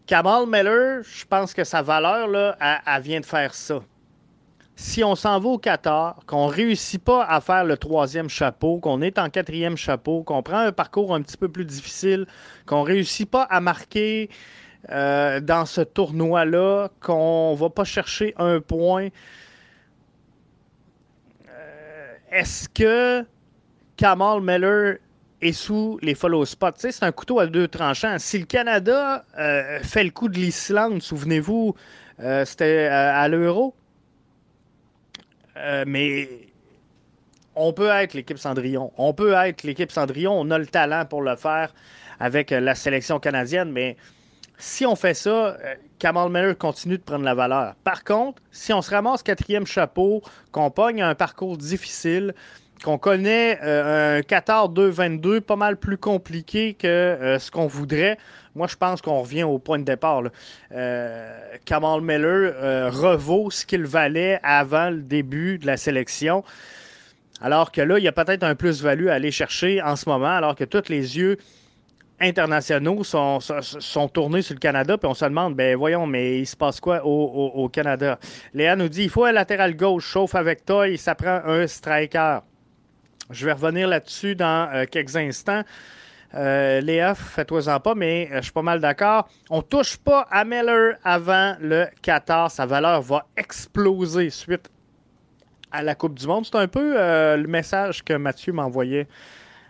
Kamal 0.07 0.47
Miller, 0.47 1.03
je 1.03 1.25
pense 1.25 1.55
que 1.55 1.65
sa 1.65 1.83
valeur, 1.83 2.29
là, 2.29 2.57
elle 2.87 3.03
vient 3.03 3.21
de 3.21 3.27
faire 3.27 3.55
ça 3.55 3.81
si 4.81 5.05
on 5.05 5.15
s'en 5.15 5.39
va 5.39 5.49
au 5.51 5.59
Qatar, 5.59 6.17
qu'on 6.27 6.49
ne 6.49 6.53
réussit 6.53 7.05
pas 7.05 7.23
à 7.25 7.43
faire 7.43 7.65
le 7.65 7.77
troisième 7.77 8.31
chapeau, 8.31 8.79
qu'on 8.79 9.03
est 9.03 9.19
en 9.19 9.29
quatrième 9.29 9.77
chapeau, 9.77 10.23
qu'on 10.23 10.43
prend 10.43 10.61
un 10.61 10.73
parcours 10.73 11.15
un 11.15 11.21
petit 11.21 11.37
peu 11.37 11.51
plus 11.51 11.67
difficile, 11.67 12.27
qu'on 12.65 12.81
ne 12.81 12.87
réussit 12.87 13.31
pas 13.31 13.43
à 13.43 13.61
marquer 13.61 14.31
euh, 14.89 15.41
dans 15.41 15.67
ce 15.67 15.83
tournoi-là, 15.83 16.89
qu'on 17.01 17.53
ne 17.53 17.59
va 17.59 17.69
pas 17.69 17.85
chercher 17.85 18.33
un 18.39 18.61
point, 18.61 19.09
euh, 21.51 22.13
est-ce 22.31 22.67
que 22.67 23.27
Kamal 24.01 24.41
Miller 24.41 24.97
est 25.43 25.53
sous 25.53 25.99
les 26.01 26.15
follow 26.15 26.45
spots? 26.45 26.73
c'est 26.79 27.03
un 27.03 27.13
couteau 27.13 27.39
à 27.39 27.47
deux 27.47 27.69
tranchants. 27.69 28.17
Si 28.19 28.39
le 28.39 28.47
Canada 28.47 29.25
euh, 29.39 29.81
fait 29.83 30.05
le 30.05 30.11
coup 30.11 30.29
de 30.29 30.39
l'Islande, 30.39 31.03
souvenez-vous, 31.03 31.75
c'était 32.45 32.87
à 32.87 33.27
l'Euro, 33.29 33.75
euh, 35.57 35.85
mais 35.87 36.29
on 37.55 37.73
peut 37.73 37.89
être 37.89 38.15
l'équipe 38.15 38.39
Cendrillon. 38.39 38.93
On 38.97 39.13
peut 39.13 39.35
être 39.35 39.63
l'équipe 39.65 39.93
Cendrillon. 39.93 40.33
On 40.33 40.51
a 40.51 40.59
le 40.59 40.67
talent 40.67 41.05
pour 41.05 41.23
le 41.23 41.37
faire 41.37 41.75
avec 42.19 42.53
euh, 42.53 42.61
la 42.61 42.75
sélection 42.75 43.19
canadienne, 43.19 43.71
mais 43.71 43.97
si 44.59 44.85
on 44.85 44.95
fait 44.95 45.15
ça, 45.15 45.31
euh, 45.31 45.75
Kamal 45.99 46.31
Miller 46.31 46.57
continue 46.57 46.99
de 46.99 47.03
prendre 47.03 47.25
la 47.25 47.35
valeur. 47.35 47.75
Par 47.83 48.05
contre, 48.05 48.43
si 48.51 48.73
on 48.73 48.83
se 48.83 48.91
ramasse 48.91 49.23
quatrième 49.23 49.67
chapeau, 49.67 50.23
qu'on 50.53 50.71
pogne 50.71 51.03
un 51.03 51.15
parcours 51.15 51.57
difficile, 51.57 52.35
qu'on 52.83 52.99
connaît 52.99 53.59
un 53.61 54.23
Qatar 54.23 54.73
2-22 54.73 55.41
pas 55.41 55.57
mal 55.57 55.77
plus 55.77 55.99
compliqué 55.99 56.75
que 56.75 57.37
ce 57.39 57.51
qu'on 57.51 57.67
voudrait, 57.67 58.17
moi, 58.55 58.67
je 58.67 58.77
pense 58.77 59.01
qu'on 59.01 59.21
revient 59.21 59.45
au 59.45 59.59
point 59.59 59.79
de 59.79 59.85
départ. 59.85 60.23
Euh, 60.73 61.41
Kamal 61.65 62.01
Miller 62.01 62.53
euh, 62.57 62.91
revaut 62.91 63.51
ce 63.51 63.65
qu'il 63.65 63.85
valait 63.85 64.41
avant 64.43 64.91
le 64.91 65.03
début 65.03 65.59
de 65.59 65.67
la 65.67 65.77
sélection. 65.77 66.43
Alors 67.41 67.71
que 67.71 67.81
là, 67.81 67.99
il 67.99 68.05
y 68.05 68.09
a 68.09 68.13
peut-être 68.13 68.43
un 68.43 68.55
plus-value 68.55 69.09
à 69.09 69.15
aller 69.15 69.31
chercher 69.31 69.81
en 69.81 69.95
ce 69.97 70.09
moment, 70.09 70.29
alors 70.29 70.57
que 70.57 70.65
tous 70.65 70.89
les 70.89 71.17
yeux 71.17 71.39
internationaux 72.21 73.03
sont, 73.03 73.39
sont, 73.41 74.09
tournés 74.09 74.43
sur 74.43 74.55
le 74.55 74.59
Canada, 74.59 74.99
puis 74.99 75.09
on 75.09 75.15
se 75.15 75.25
demande, 75.25 75.55
ben 75.55 75.75
voyons, 75.75 76.07
mais 76.07 76.41
il 76.41 76.47
se 76.47 76.55
passe 76.55 76.79
quoi 76.79 77.01
au, 77.03 77.67
Canada? 77.73 78.19
Léa 78.53 78.77
nous 78.77 78.91
dit, 78.91 79.05
il 79.05 79.09
faut 79.09 79.25
un 79.25 79.33
latéral 79.33 79.75
gauche, 79.75 80.05
chauffe 80.05 80.35
avec 80.35 80.67
toi, 80.67 80.87
et 80.89 80.99
ça 80.99 81.15
prend 81.15 81.41
un 81.47 81.67
striker. 81.67 82.41
Je 83.31 83.47
vais 83.47 83.53
revenir 83.53 83.87
là-dessus 83.89 84.35
dans 84.35 84.69
euh, 84.73 84.85
quelques 84.91 85.17
instants. 85.17 85.63
Euh, 86.35 86.81
Léa, 86.81 87.15
fais-toi-en 87.15 87.81
pas, 87.81 87.95
mais 87.95 88.29
euh, 88.31 88.37
je 88.37 88.43
suis 88.43 88.53
pas 88.53 88.63
mal 88.63 88.81
d'accord. 88.81 89.29
On 89.51 89.63
touche 89.63 89.97
pas 89.97 90.27
à 90.31 90.45
Miller 90.45 90.97
avant 91.05 91.57
le 91.61 91.87
14. 92.03 92.53
Sa 92.53 92.67
valeur 92.67 93.03
va 93.03 93.27
exploser 93.37 94.31
suite 94.31 94.71
à 95.71 95.83
la 95.83 95.95
Coupe 95.95 96.19
du 96.19 96.27
Monde. 96.27 96.45
C'est 96.45 96.57
un 96.57 96.69
peu 96.69 96.95
le 96.95 97.47
message 97.47 98.05
que 98.05 98.15
Mathieu 98.15 98.53
m'envoyait. 98.53 99.07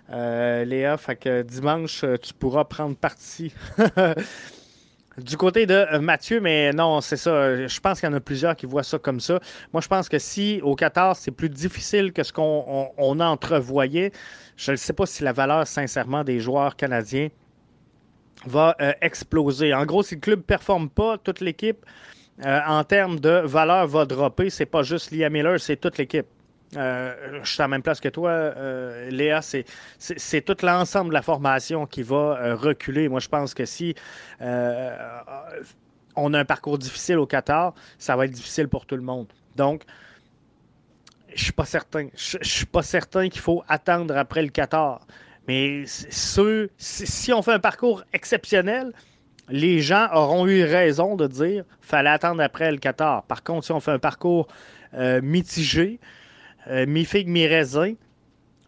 Léa, 0.09 0.97
fait 0.97 1.17
que 1.17 1.43
dimanche, 1.43 2.05
tu 2.23 2.33
pourras 2.35 2.65
prendre 2.65 2.97
parti 2.97 3.53
du 5.25 5.37
côté 5.37 5.67
de 5.67 5.99
Mathieu, 5.99 6.41
mais 6.41 6.73
non, 6.73 7.01
c'est 7.01 7.17
ça. 7.17 7.67
Je 7.67 7.81
pense 7.81 8.01
qu'il 8.01 8.09
y 8.09 8.13
en 8.13 8.17
a 8.17 8.21
plusieurs 8.21 8.57
qui 8.57 8.67
voient 8.67 8.83
ça 8.83 8.99
comme 8.99 9.21
ça. 9.21 9.41
Moi, 9.73 9.81
je 9.81 9.89
pense 9.89 10.09
que 10.09 10.19
si 10.19 10.61
au 10.63 10.75
14, 10.75 11.19
c'est 11.19 11.31
plus 11.31 11.49
difficile 11.49 12.13
que 12.13 12.23
ce 12.23 12.33
qu'on 12.33 13.21
entrevoyait, 13.21 14.13
je 14.57 14.73
ne 14.73 14.77
sais 14.77 14.93
pas 14.93 15.07
si 15.07 15.23
la 15.23 15.33
valeur, 15.33 15.67
sincèrement, 15.67 16.25
des 16.25 16.41
joueurs 16.41 16.77
canadiens 16.77 17.29
va 18.47 18.77
euh, 18.81 18.93
exploser. 19.01 19.75
En 19.75 19.85
gros, 19.85 20.03
si 20.03 20.15
le 20.15 20.21
club 20.21 20.41
ne 20.41 20.45
performe 20.45 20.89
pas, 20.89 21.19
toute 21.19 21.41
l'équipe, 21.41 21.85
euh, 22.45 22.61
en 22.67 22.85
termes 22.85 23.21
de 23.21 23.43
valeur, 23.45 23.87
va 23.87 24.05
dropper. 24.05 24.51
C'est 24.51 24.67
pas 24.67 24.83
juste 24.83 25.11
Liam 25.11 25.33
Miller, 25.33 25.61
c'est 25.61 25.77
toute 25.77 25.99
l'équipe. 25.99 26.27
Euh, 26.77 27.41
je 27.43 27.51
suis 27.51 27.61
à 27.61 27.65
la 27.65 27.69
même 27.69 27.83
place 27.83 28.01
que 28.01 28.09
toi, 28.09 28.55
Léa. 29.09 29.41
C'est 29.43 30.41
tout 30.43 30.57
l'ensemble 30.63 31.11
de 31.11 31.15
la 31.15 31.23
formation 31.23 31.87
qui 31.87 32.03
va 32.03 32.55
reculer. 32.55 33.09
Moi, 33.09 33.21
je 33.21 33.29
pense 33.29 33.55
que 33.55 33.65
si 33.65 33.95
on 36.17 36.35
a 36.35 36.39
un 36.39 36.45
parcours 36.45 36.79
difficile 36.79 37.19
au 37.19 37.27
Qatar, 37.27 37.75
ça 37.99 38.17
va 38.17 38.25
être 38.25 38.33
difficile 38.33 38.69
pour 38.69 38.87
tout 38.87 38.97
le 38.97 39.03
monde. 39.03 39.27
Donc, 39.57 39.83
je 41.35 41.45
suis 41.45 41.53
pas 41.53 41.65
certain. 41.65 42.09
Je, 42.15 42.39
suis 42.43 42.67
pas 42.67 42.83
certain 42.83 43.29
qu'il 43.29 43.41
faut 43.41 43.63
attendre 43.69 44.17
après 44.17 44.43
le 44.43 44.49
14. 44.49 45.01
Mais 45.49 45.85
si 45.87 47.33
on 47.33 47.43
fait 47.43 47.53
un 47.53 47.61
parcours 47.61 48.05
exceptionnel, 48.13 48.93
les 49.49 49.81
gens 49.81 50.09
auront 50.13 50.47
eu 50.47 50.63
raison 50.63 51.17
de 51.17 51.27
dire 51.27 51.65
fallait 51.81 52.11
attendre 52.11 52.43
après 52.43 52.71
le 52.71 52.79
14. 52.79 53.25
Par 53.27 53.43
contre, 53.43 53.65
si 53.65 53.73
on 53.73 53.81
fait 53.81 53.91
un 53.91 53.99
parcours 53.99 54.47
euh, 54.95 55.21
mitigé, 55.23 55.99
euh, 56.69 56.87
mi-figue, 56.87 57.29
mi-raisin, 57.29 57.95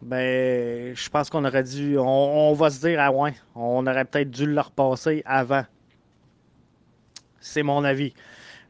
ben, 0.01 0.95
je 0.95 1.09
pense 1.09 1.29
qu'on 1.29 1.45
aurait 1.45 1.63
dû. 1.63 1.97
On, 1.97 2.49
on, 2.49 2.53
va 2.53 2.69
se 2.69 2.79
dire, 2.81 2.99
ah 2.99 3.11
ouais, 3.11 3.33
on 3.55 3.85
aurait 3.87 4.05
peut-être 4.05 4.29
dû 4.29 4.45
le 4.45 4.59
repasser 4.59 5.21
avant. 5.25 5.65
C'est 7.39 7.63
mon 7.63 7.83
avis. 7.83 8.13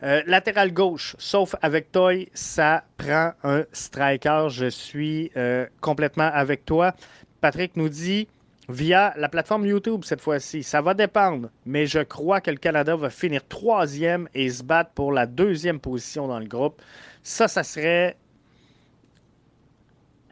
Euh, 0.03 0.21
latéral 0.25 0.73
gauche, 0.73 1.15
sauf 1.17 1.55
avec 1.61 1.91
Toy, 1.91 2.29
ça 2.33 2.83
prend 2.97 3.31
un 3.43 3.63
striker. 3.71 4.47
Je 4.49 4.65
suis 4.65 5.31
euh, 5.37 5.65
complètement 5.79 6.29
avec 6.33 6.65
toi. 6.65 6.93
Patrick 7.39 7.77
nous 7.77 7.87
dit 7.87 8.27
via 8.67 9.13
la 9.15 9.29
plateforme 9.29 9.65
YouTube 9.65 10.01
cette 10.03 10.19
fois-ci. 10.19 10.61
Ça 10.61 10.81
va 10.81 10.93
dépendre, 10.93 11.49
mais 11.65 11.85
je 11.85 11.99
crois 11.99 12.41
que 12.41 12.51
le 12.51 12.57
Canada 12.57 12.97
va 12.97 13.09
finir 13.09 13.47
troisième 13.47 14.27
et 14.33 14.49
se 14.49 14.63
battre 14.63 14.91
pour 14.91 15.13
la 15.13 15.25
deuxième 15.25 15.79
position 15.79 16.27
dans 16.27 16.39
le 16.39 16.47
groupe. 16.47 16.81
Ça, 17.21 17.47
ça 17.47 17.63
serait 17.63 18.17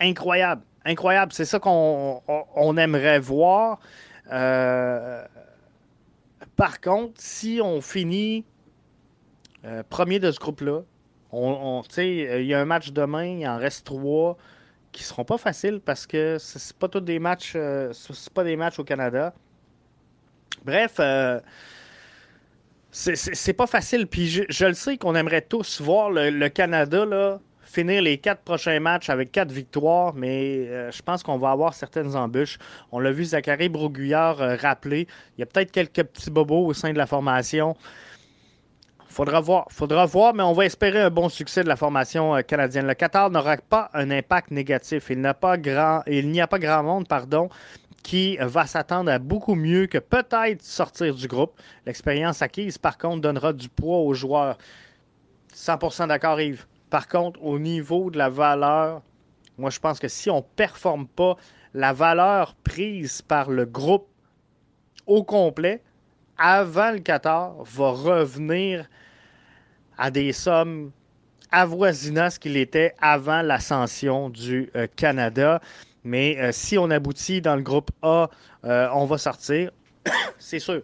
incroyable. 0.02 0.64
Incroyable. 0.84 1.32
C'est 1.32 1.46
ça 1.46 1.60
qu'on 1.60 2.78
aimerait 2.78 3.20
voir. 3.20 3.80
Euh, 4.32 5.24
par 6.56 6.82
contre, 6.82 7.22
si 7.22 7.60
on 7.64 7.82
finit 7.82 8.46
euh, 9.64 9.84
premier 9.88 10.20
de 10.20 10.32
ce 10.32 10.40
groupe-là. 10.40 10.82
On, 11.32 11.82
il 11.98 12.44
y 12.44 12.54
a 12.54 12.60
un 12.60 12.66
match 12.66 12.92
demain, 12.92 13.26
il 13.26 13.48
en 13.48 13.58
reste 13.58 13.86
trois 13.86 14.38
qui 14.92 15.04
seront 15.04 15.24
pas 15.24 15.38
faciles 15.38 15.80
parce 15.80 16.06
que 16.06 16.38
c'est 16.40 16.76
pas 16.76 16.90
tous 16.90 17.00
des 17.00 17.20
matchs, 17.20 17.54
euh, 17.56 17.94
c'est 17.94 18.34
pas 18.34 18.44
des 18.44 18.58
matchs 18.58 18.80
au 18.80 18.84
Canada. 18.84 19.34
Bref, 20.66 20.96
euh, 21.00 21.40
c'est 22.92 23.54
pas 23.54 23.68
facile. 23.68 24.08
Puis 24.08 24.28
je, 24.28 24.66
le 24.66 24.74
sais 24.74 24.98
qu'on 24.98 25.16
aimerait 25.16 25.44
tous 25.44 25.80
voir 25.80 26.10
le, 26.10 26.48
Canada 26.50 27.06
là, 27.06 27.40
finir 27.63 28.02
les 28.02 28.17
quatre 28.17 28.41
prochains 28.41 28.80
matchs 28.80 29.10
avec 29.10 29.32
quatre 29.32 29.52
victoires, 29.52 30.13
mais 30.13 30.91
je 30.91 31.02
pense 31.02 31.24
qu'on 31.24 31.38
va 31.38 31.52
avoir 31.52 31.74
certaines 31.74 32.15
embûches. 32.15 32.58
On 32.91 33.00
l'a 33.00 33.12
vu 33.12 33.24
Zachary 33.24 33.69
Broguillard 33.69 34.38
rappeler. 34.60 35.08
Il 35.38 35.41
y 35.41 35.43
a 35.43 35.45
peut-être 35.45 35.71
quelques 35.71 36.04
petits 36.04 36.32
bobos 36.32 36.65
au 36.65 36.74
sein 36.74 36.91
de 36.91 36.97
la 36.97 37.08
formation. 37.08 37.76
Faudra 39.12 39.41
voir. 39.41 39.65
Faudra 39.69 40.06
voir, 40.06 40.34
mais 40.34 40.41
on 40.41 40.54
va 40.54 40.65
espérer 40.65 41.02
un 41.02 41.10
bon 41.10 41.28
succès 41.28 41.63
de 41.63 41.67
la 41.67 41.76
formation 41.76 42.34
euh, 42.34 42.41
canadienne. 42.43 42.88
Le 42.88 42.93
Qatar 42.93 43.30
n'aura 43.30 43.58
pas 43.58 43.89
un 43.93 44.10
impact 44.10 44.52
négatif. 44.52 45.08
Il 45.10 45.19
n'y 45.19 45.28
a 45.28 45.34
pas 45.34 45.58
grand, 45.58 46.02
il 46.08 46.30
n'y 46.30 46.39
a 46.39 46.47
pas 46.47 46.60
grand 46.60 46.82
monde, 46.82 47.10
pardon, 47.10 47.50
qui 48.04 48.38
va 48.38 48.65
s'attendre 48.67 49.12
à 49.12 49.19
beaucoup 49.19 49.56
mieux 49.56 49.88
que 49.88 49.97
peut-être 49.97 50.63
sortir 50.63 51.13
du 51.13 51.28
groupe. 51.28 51.60
L'expérience 51.86 52.41
acquise, 52.41 52.78
par 52.78 52.97
contre, 52.97 53.19
donnera 53.19 53.52
du 53.52 53.67
poids 53.67 53.97
aux 53.97 54.13
joueurs. 54.13 54.58
100% 55.54 56.08
d'accord, 56.08 56.39
Yves? 56.39 56.65
Par 56.92 57.08
contre, 57.08 57.42
au 57.42 57.58
niveau 57.58 58.12
de 58.12 58.18
la 58.18 58.30
valeur, 58.30 59.02
moi, 59.58 59.70
je 59.70 59.80
pense 59.80 59.98
que 59.98 60.10
si 60.10 60.30
on 60.30 60.38
ne 60.38 60.56
performe 60.56 61.08
pas, 61.08 61.38
la 61.74 61.94
valeur 61.94 62.54
prise 62.54 63.22
par 63.22 63.50
le 63.50 63.66
groupe 63.66 64.08
au 65.08 65.24
complet, 65.24 65.82
avant 66.38 66.92
le 66.92 67.00
Qatar, 67.00 67.56
va 67.64 67.92
revenir 67.92 68.90
à 69.98 70.12
des 70.12 70.34
sommes 70.34 70.92
avoisinant 71.50 72.30
ce 72.30 72.40
qu'il 72.40 72.58
était 72.58 72.94
avant 73.00 73.42
l'ascension 73.42 74.30
du 74.30 74.70
euh, 74.76 74.88
Canada. 74.94 75.62
Mais 76.04 76.38
euh, 76.40 76.52
si 76.52 76.78
on 76.78 76.90
aboutit 76.90 77.42
dans 77.42 77.56
le 77.56 77.62
groupe 77.62 77.92
A, 78.02 78.30
euh, 78.66 78.90
on 78.94 79.06
va 79.06 79.18
sortir. 79.18 79.72
C'est 80.40 80.60
sûr. 80.60 80.82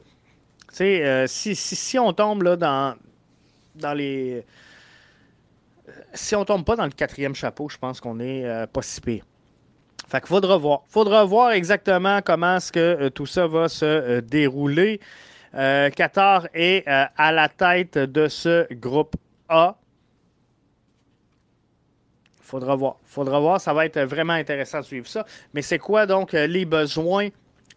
Si, 0.71 1.01
si, 1.27 1.55
si, 1.55 1.99
on 1.99 2.13
tombe 2.13 2.43
là, 2.43 2.55
dans, 2.55 2.95
dans 3.75 3.93
les. 3.93 4.45
Si 6.13 6.35
on 6.35 6.43
tombe 6.45 6.65
pas 6.65 6.75
dans 6.75 6.85
le 6.85 6.91
quatrième 6.91 7.35
chapeau, 7.35 7.69
je 7.69 7.77
pense 7.77 8.01
qu'on 8.01 8.19
est 8.19 8.67
pas 8.73 8.81
si 8.81 8.99
pire. 9.01 9.23
Fait 10.07 10.19
qu'il 10.19 10.27
faudra 10.27 10.57
voir. 10.57 10.83
Faudra 10.87 11.25
voir 11.25 11.51
exactement 11.51 12.21
comment 12.21 12.57
est-ce 12.57 12.71
que 12.71 13.09
tout 13.09 13.25
ça 13.25 13.47
va 13.47 13.67
se 13.67 14.21
dérouler. 14.21 14.99
Euh, 15.55 15.89
Qatar 15.89 16.47
est 16.53 16.87
euh, 16.87 17.05
à 17.17 17.31
la 17.31 17.49
tête 17.49 17.97
de 17.97 18.27
ce 18.27 18.71
groupe 18.73 19.15
A. 19.49 19.75
Faudra 22.41 22.75
voir. 22.75 22.97
Faudra 23.03 23.39
voir. 23.39 23.59
Ça 23.59 23.73
va 23.73 23.85
être 23.85 23.99
vraiment 24.01 24.33
intéressant 24.33 24.79
de 24.79 24.85
suivre 24.85 25.07
ça. 25.07 25.25
Mais 25.53 25.61
c'est 25.61 25.79
quoi 25.79 26.05
donc 26.05 26.33
les 26.33 26.65
besoins 26.65 27.29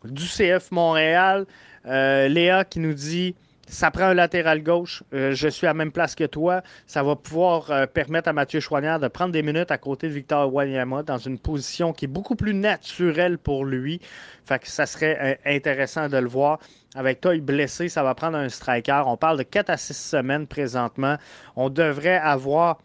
du 0.05 0.25
CF 0.25 0.71
Montréal? 0.71 1.47
Léa 1.85 2.65
qui 2.65 2.79
nous 2.79 2.93
dit 2.93 3.35
ça 3.71 3.91
prend 3.93 4.07
un 4.07 4.15
latéral 4.15 4.63
gauche. 4.63 5.05
Euh, 5.15 5.33
je 5.33 5.49
suis 5.49 5.67
à 5.67 5.71
la 5.71 5.75
même 5.75 5.93
place 5.93 6.15
que 6.15 6.25
toi. 6.25 6.63
Ça 6.87 7.03
va 7.03 7.15
pouvoir 7.15 7.71
euh, 7.71 7.87
permettre 7.87 8.29
à 8.29 8.33
Mathieu 8.33 8.59
Chouanière 8.59 8.99
de 8.99 9.07
prendre 9.07 9.33
des 9.33 9.43
minutes 9.43 9.71
à 9.71 9.79
côté 9.79 10.09
de 10.09 10.13
Victor 10.13 10.53
Wanyama 10.53 11.05
dans 11.05 11.19
une 11.19 11.39
position 11.39 11.93
qui 11.93 12.07
est 12.07 12.09
beaucoup 12.09 12.35
plus 12.35 12.53
naturelle 12.53 13.39
pour 13.39 13.65
lui. 13.65 14.01
Fait 14.45 14.59
que 14.59 14.69
ça 14.69 14.87
serait 14.87 15.19
euh, 15.47 15.55
intéressant 15.55 16.09
de 16.09 16.17
le 16.17 16.29
voir. 16.29 16.59
Avec 16.97 17.21
toi 17.21 17.37
blessé, 17.39 17.89
ça 17.89 18.03
va 18.03 18.15
prendre 18.17 18.37
un 18.37 18.49
striker. 18.49 19.03
On 19.07 19.17
parle 19.17 19.39
de 19.39 19.45
4 19.45 19.71
à 19.71 19.77
6 19.77 19.95
semaines 19.95 20.47
présentement. 20.49 21.17
On 21.55 21.71
devrait 21.71 22.19
avoir 22.19 22.79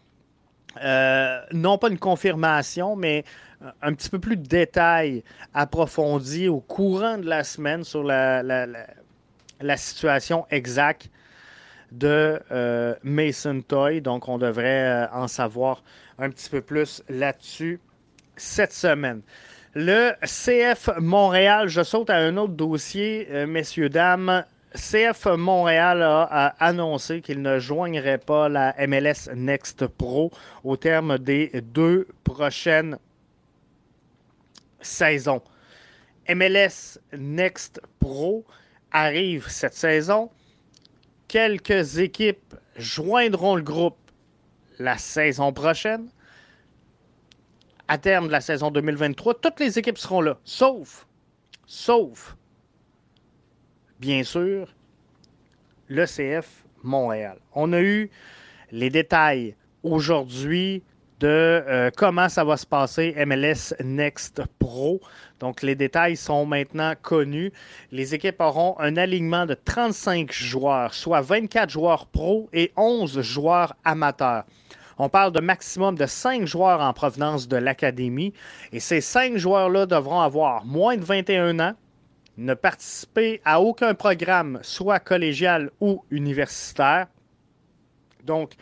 non 1.54 1.78
pas 1.78 1.88
une 1.88 1.98
confirmation, 1.98 2.96
mais 2.96 3.24
un 3.80 3.94
petit 3.94 4.10
peu 4.10 4.18
plus 4.18 4.36
de 4.36 4.46
détails 4.46 5.24
approfondis 5.54 6.48
au 6.48 6.60
courant 6.60 7.16
de 7.16 7.26
la 7.26 7.44
semaine 7.44 7.82
sur 7.82 8.04
la 8.04 8.42
situation 9.76 10.46
exacte 10.50 11.10
de 11.92 12.40
euh, 12.50 12.94
Mason 13.02 13.60
Toy. 13.62 14.00
Donc, 14.00 14.28
on 14.28 14.38
devrait 14.38 15.06
euh, 15.06 15.06
en 15.12 15.28
savoir 15.28 15.82
un 16.18 16.30
petit 16.30 16.50
peu 16.50 16.60
plus 16.60 17.02
là-dessus 17.08 17.80
cette 18.36 18.72
semaine. 18.72 19.22
Le 19.74 20.12
CF 20.22 20.90
Montréal, 20.98 21.68
je 21.68 21.82
saute 21.82 22.10
à 22.10 22.16
un 22.16 22.36
autre 22.36 22.54
dossier, 22.54 23.28
euh, 23.30 23.46
messieurs, 23.46 23.88
dames. 23.88 24.44
CF 24.74 25.26
Montréal 25.36 26.02
a, 26.02 26.22
a 26.22 26.46
annoncé 26.66 27.20
qu'il 27.22 27.40
ne 27.40 27.58
joignerait 27.58 28.18
pas 28.18 28.48
la 28.48 28.74
MLS 28.86 29.30
Next 29.34 29.86
Pro 29.86 30.30
au 30.64 30.76
terme 30.76 31.18
des 31.18 31.62
deux 31.62 32.08
prochaines 32.24 32.98
saisons. 34.80 35.42
MLS 36.28 36.98
Next 37.16 37.80
Pro, 38.00 38.44
arrive 38.96 39.48
cette 39.48 39.74
saison. 39.74 40.30
Quelques 41.28 41.98
équipes 41.98 42.54
joindront 42.76 43.56
le 43.56 43.62
groupe 43.62 43.98
la 44.78 44.96
saison 44.96 45.52
prochaine. 45.52 46.08
À 47.88 47.98
terme 47.98 48.26
de 48.26 48.32
la 48.32 48.40
saison 48.40 48.70
2023, 48.70 49.34
toutes 49.40 49.60
les 49.60 49.78
équipes 49.78 49.98
seront 49.98 50.20
là, 50.20 50.38
sauf, 50.44 51.06
sauf, 51.66 52.36
bien 54.00 54.24
sûr, 54.24 54.74
le 55.86 56.04
CF 56.04 56.64
Montréal. 56.82 57.38
On 57.54 57.72
a 57.72 57.80
eu 57.80 58.10
les 58.72 58.90
détails 58.90 59.54
aujourd'hui 59.84 60.82
de 61.20 61.28
euh, 61.28 61.90
comment 61.96 62.28
ça 62.28 62.44
va 62.44 62.56
se 62.56 62.66
passer 62.66 63.14
MLS 63.24 63.74
Next 63.82 64.42
Pro. 64.58 65.00
Donc, 65.40 65.62
les 65.62 65.74
détails 65.74 66.16
sont 66.16 66.44
maintenant 66.44 66.92
connus. 67.00 67.52
Les 67.90 68.14
équipes 68.14 68.40
auront 68.40 68.78
un 68.78 68.96
alignement 68.96 69.46
de 69.46 69.54
35 69.54 70.30
joueurs, 70.32 70.92
soit 70.92 71.22
24 71.22 71.70
joueurs 71.70 72.06
pro 72.06 72.48
et 72.52 72.72
11 72.76 73.20
joueurs 73.22 73.74
amateurs. 73.84 74.44
On 74.98 75.08
parle 75.08 75.32
de 75.32 75.40
maximum 75.40 75.94
de 75.96 76.06
5 76.06 76.46
joueurs 76.46 76.80
en 76.80 76.92
provenance 76.92 77.48
de 77.48 77.56
l'académie. 77.56 78.32
Et 78.72 78.80
ces 78.80 79.00
5 79.00 79.36
joueurs-là 79.36 79.86
devront 79.86 80.20
avoir 80.20 80.64
moins 80.64 80.96
de 80.96 81.04
21 81.04 81.60
ans, 81.60 81.74
ne 82.38 82.54
participer 82.54 83.40
à 83.44 83.60
aucun 83.60 83.94
programme, 83.94 84.58
soit 84.62 84.98
collégial 84.98 85.70
ou 85.80 86.02
universitaire. 86.10 87.08
Donc, 88.24 88.54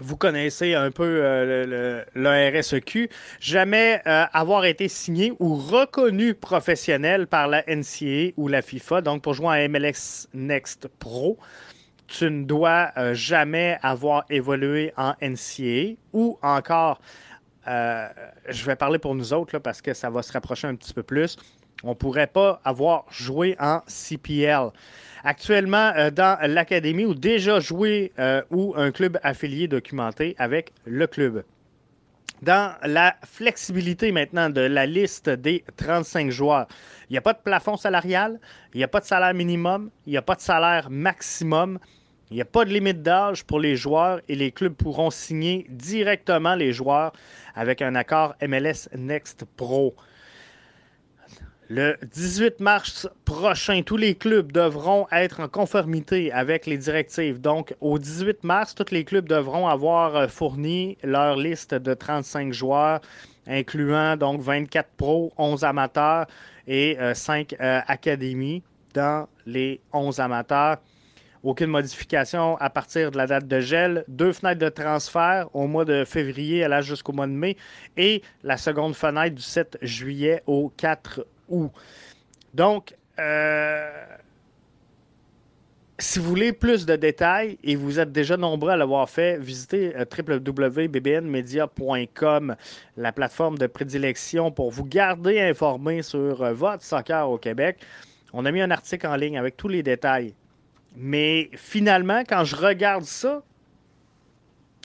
vous 0.00 0.16
connaissez 0.16 0.74
un 0.74 0.90
peu 0.90 1.04
euh, 1.04 2.04
le, 2.14 2.58
RSEQ, 2.58 3.08
jamais 3.40 4.00
euh, 4.06 4.24
avoir 4.32 4.64
été 4.64 4.88
signé 4.88 5.32
ou 5.38 5.54
reconnu 5.54 6.34
professionnel 6.34 7.26
par 7.26 7.48
la 7.48 7.62
NCA 7.68 8.32
ou 8.36 8.48
la 8.48 8.62
FIFA. 8.62 9.02
Donc, 9.02 9.22
pour 9.22 9.34
jouer 9.34 9.64
à 9.64 9.68
MLS 9.68 10.26
Next 10.34 10.88
Pro, 10.98 11.38
tu 12.06 12.30
ne 12.30 12.44
dois 12.44 12.90
euh, 12.96 13.14
jamais 13.14 13.78
avoir 13.82 14.24
évolué 14.30 14.92
en 14.96 15.14
NCA 15.22 15.96
ou 16.12 16.38
encore, 16.42 17.00
je 17.66 18.64
vais 18.64 18.74
parler 18.74 18.98
pour 18.98 19.14
nous 19.14 19.32
autres 19.32 19.58
parce 19.58 19.80
que 19.80 19.94
ça 19.94 20.10
va 20.10 20.22
se 20.22 20.32
rapprocher 20.32 20.66
un 20.66 20.74
petit 20.74 20.92
peu 20.92 21.04
plus, 21.04 21.36
on 21.82 21.90
ne 21.90 21.94
pourrait 21.94 22.26
pas 22.26 22.60
avoir 22.64 23.06
joué 23.10 23.56
en 23.58 23.80
CPL 23.86 24.70
actuellement 25.24 25.92
euh, 25.96 26.10
dans 26.10 26.38
l'académie 26.48 27.04
ou 27.04 27.14
déjà 27.14 27.60
joué 27.60 28.12
euh, 28.18 28.42
ou 28.50 28.74
un 28.76 28.90
club 28.90 29.18
affilié 29.22 29.68
documenté 29.68 30.34
avec 30.38 30.72
le 30.84 31.06
club. 31.06 31.44
Dans 32.42 32.74
la 32.84 33.16
flexibilité 33.26 34.12
maintenant 34.12 34.48
de 34.48 34.62
la 34.62 34.86
liste 34.86 35.28
des 35.28 35.62
35 35.76 36.30
joueurs, 36.30 36.66
il 37.10 37.12
n'y 37.12 37.18
a 37.18 37.20
pas 37.20 37.34
de 37.34 37.38
plafond 37.38 37.76
salarial, 37.76 38.40
il 38.72 38.78
n'y 38.78 38.84
a 38.84 38.88
pas 38.88 39.00
de 39.00 39.04
salaire 39.04 39.34
minimum, 39.34 39.90
il 40.06 40.12
n'y 40.12 40.16
a 40.16 40.22
pas 40.22 40.36
de 40.36 40.40
salaire 40.40 40.88
maximum, 40.88 41.78
il 42.30 42.36
n'y 42.36 42.40
a 42.40 42.46
pas 42.46 42.64
de 42.64 42.70
limite 42.70 43.02
d'âge 43.02 43.44
pour 43.44 43.60
les 43.60 43.76
joueurs 43.76 44.20
et 44.28 44.36
les 44.36 44.52
clubs 44.52 44.72
pourront 44.72 45.10
signer 45.10 45.66
directement 45.68 46.54
les 46.54 46.72
joueurs 46.72 47.12
avec 47.54 47.82
un 47.82 47.94
accord 47.94 48.34
MLS 48.40 48.88
Next 48.96 49.44
Pro. 49.56 49.94
Le 51.72 51.96
18 52.02 52.58
mars 52.58 53.08
prochain, 53.24 53.82
tous 53.86 53.96
les 53.96 54.16
clubs 54.16 54.50
devront 54.50 55.06
être 55.12 55.38
en 55.38 55.46
conformité 55.46 56.32
avec 56.32 56.66
les 56.66 56.76
directives. 56.76 57.40
Donc, 57.40 57.76
au 57.80 57.96
18 57.96 58.42
mars, 58.42 58.74
tous 58.74 58.90
les 58.90 59.04
clubs 59.04 59.28
devront 59.28 59.68
avoir 59.68 60.16
euh, 60.16 60.26
fourni 60.26 60.98
leur 61.04 61.36
liste 61.36 61.72
de 61.72 61.94
35 61.94 62.52
joueurs, 62.52 63.00
incluant 63.46 64.16
donc 64.16 64.40
24 64.40 64.88
pros, 64.96 65.32
11 65.38 65.62
amateurs 65.62 66.26
et 66.66 66.98
5 67.14 67.52
euh, 67.52 67.56
euh, 67.60 67.80
académies 67.86 68.64
dans 68.92 69.28
les 69.46 69.80
11 69.92 70.18
amateurs. 70.18 70.78
Aucune 71.44 71.70
modification 71.70 72.56
à 72.56 72.68
partir 72.68 73.12
de 73.12 73.16
la 73.16 73.28
date 73.28 73.46
de 73.46 73.60
gel. 73.60 74.04
Deux 74.08 74.32
fenêtres 74.32 74.58
de 74.58 74.68
transfert 74.70 75.46
au 75.54 75.68
mois 75.68 75.84
de 75.84 76.04
février, 76.04 76.64
à 76.64 76.80
jusqu'au 76.80 77.12
mois 77.12 77.28
de 77.28 77.32
mai. 77.32 77.56
Et 77.96 78.22
la 78.42 78.56
seconde 78.56 78.96
fenêtre 78.96 79.36
du 79.36 79.42
7 79.42 79.78
juillet 79.82 80.42
au 80.48 80.72
4 80.76 81.24
donc, 82.54 82.94
euh, 83.18 83.90
si 85.98 86.18
vous 86.18 86.28
voulez 86.28 86.52
plus 86.52 86.84
de 86.86 86.96
détails, 86.96 87.58
et 87.62 87.76
vous 87.76 88.00
êtes 88.00 88.12
déjà 88.12 88.36
nombreux 88.36 88.70
à 88.70 88.76
l'avoir 88.76 89.08
fait, 89.10 89.38
visitez 89.38 89.94
euh, 89.96 90.04
www.bbnmedia.com, 90.16 92.56
la 92.96 93.12
plateforme 93.12 93.58
de 93.58 93.66
prédilection 93.66 94.50
pour 94.50 94.70
vous 94.70 94.86
garder 94.86 95.38
informé 95.40 96.02
sur 96.02 96.42
euh, 96.42 96.54
votre 96.54 96.82
soccer 96.82 97.28
au 97.28 97.36
Québec. 97.38 97.78
On 98.32 98.46
a 98.46 98.52
mis 98.52 98.62
un 98.62 98.70
article 98.70 99.06
en 99.06 99.16
ligne 99.16 99.38
avec 99.38 99.56
tous 99.56 99.68
les 99.68 99.82
détails. 99.82 100.34
Mais 100.96 101.50
finalement, 101.54 102.22
quand 102.26 102.44
je 102.44 102.56
regarde 102.56 103.04
ça, 103.04 103.42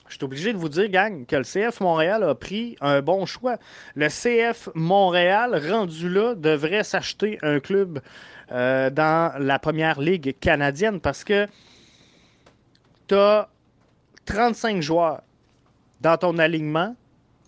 je 0.08 0.16
suis 0.16 0.24
obligé 0.24 0.54
de 0.54 0.58
vous 0.58 0.70
dire, 0.70 0.90
gang, 0.90 1.26
que 1.26 1.36
le 1.36 1.44
CF 1.44 1.80
Montréal 1.82 2.24
a 2.24 2.36
pris 2.36 2.76
un 2.80 3.02
bon 3.02 3.26
choix. 3.26 3.58
Le 3.96 4.08
CF 4.08 4.70
Montréal, 4.76 5.60
rendu 5.70 6.10
là, 6.10 6.36
devrait 6.36 6.84
s'acheter 6.84 7.40
un 7.42 7.60
club 7.60 8.02
euh, 8.52 8.90
dans 8.92 9.34
la 9.40 9.58
première 9.58 10.00
ligue 10.00 10.36
canadienne 10.40 11.00
parce 11.00 11.24
que 11.24 11.48
tu 13.08 13.16
as 13.16 13.50
35 14.26 14.82
joueurs 14.82 15.22
dans 16.02 16.18
ton 16.18 16.38
alignement, 16.38 16.96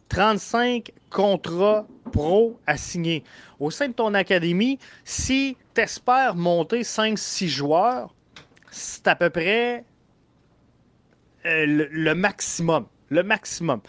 35 0.09 0.91
contrats 1.11 1.85
pro 2.11 2.59
à 2.65 2.77
signer. 2.77 3.23
Au 3.59 3.69
sein 3.69 3.89
de 3.89 3.93
ton 3.93 4.13
académie, 4.15 4.79
si 5.03 5.57
tu 5.75 5.81
espères 5.81 6.35
monter 6.35 6.81
5-6 6.81 7.47
joueurs, 7.47 8.13
c'est 8.71 9.07
à 9.07 9.15
peu 9.15 9.29
près 9.29 9.83
euh, 11.47 11.87
le, 11.91 12.15
maximum. 12.15 12.85
Le 13.09 13.23
maximum. 13.23 13.81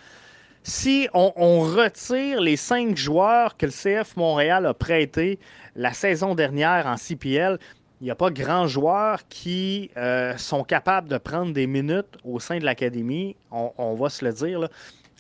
Si 0.62 1.08
on, 1.14 1.60
retire 1.60 2.40
les 2.40 2.56
cinq 2.56 2.96
joueurs 2.96 3.56
que 3.56 3.66
le 3.66 3.72
CF 3.72 4.16
Montréal 4.16 4.66
a 4.66 4.74
prêtés 4.74 5.38
la 5.74 5.92
saison 5.92 6.34
dernière 6.34 6.86
en 6.86 6.96
CPL, 6.96 7.58
il 8.00 8.04
n'y 8.04 8.10
a 8.10 8.14
pas 8.14 8.30
grands 8.30 8.66
joueurs 8.66 9.26
qui 9.28 9.90
euh, 9.96 10.36
sont 10.36 10.62
capables 10.62 11.08
de 11.08 11.18
prendre 11.18 11.52
des 11.52 11.66
minutes 11.66 12.16
au 12.24 12.38
sein 12.38 12.58
de 12.58 12.64
l'académie, 12.64 13.34
on, 13.50 13.94
va 13.94 14.08
se 14.08 14.24
le 14.24 14.32
dire, 14.32 14.68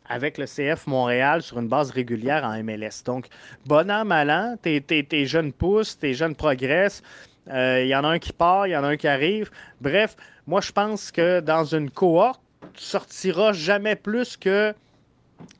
avec 0.08 0.38
le 0.38 0.46
CF 0.46 0.86
Montréal 0.86 1.42
sur 1.42 1.58
une 1.58 1.68
base 1.68 1.90
régulière 1.90 2.44
en 2.44 2.62
MLS. 2.62 3.02
Donc, 3.04 3.26
bon 3.66 3.90
an, 3.90 4.04
mal 4.04 4.30
an, 4.30 4.56
tes, 4.62 5.26
jeunes 5.26 5.52
poussent, 5.52 5.98
tes 5.98 6.14
jeunes 6.14 6.36
progressent. 6.36 7.02
Euh, 7.50 7.82
il 7.82 7.88
y 7.88 7.96
en 7.96 8.04
a 8.04 8.08
un 8.08 8.18
qui 8.18 8.32
part, 8.32 8.66
il 8.66 8.70
y 8.70 8.76
en 8.76 8.84
a 8.84 8.88
un 8.88 8.96
qui 8.96 9.08
arrive. 9.08 9.50
Bref, 9.80 10.16
moi, 10.46 10.60
je 10.60 10.72
pense 10.72 11.10
que 11.10 11.40
dans 11.40 11.64
une 11.64 11.90
cohorte, 11.90 12.40
tu 12.74 12.82
sortiras 12.82 13.52
jamais 13.52 13.96
plus 13.96 14.36
que 14.36 14.74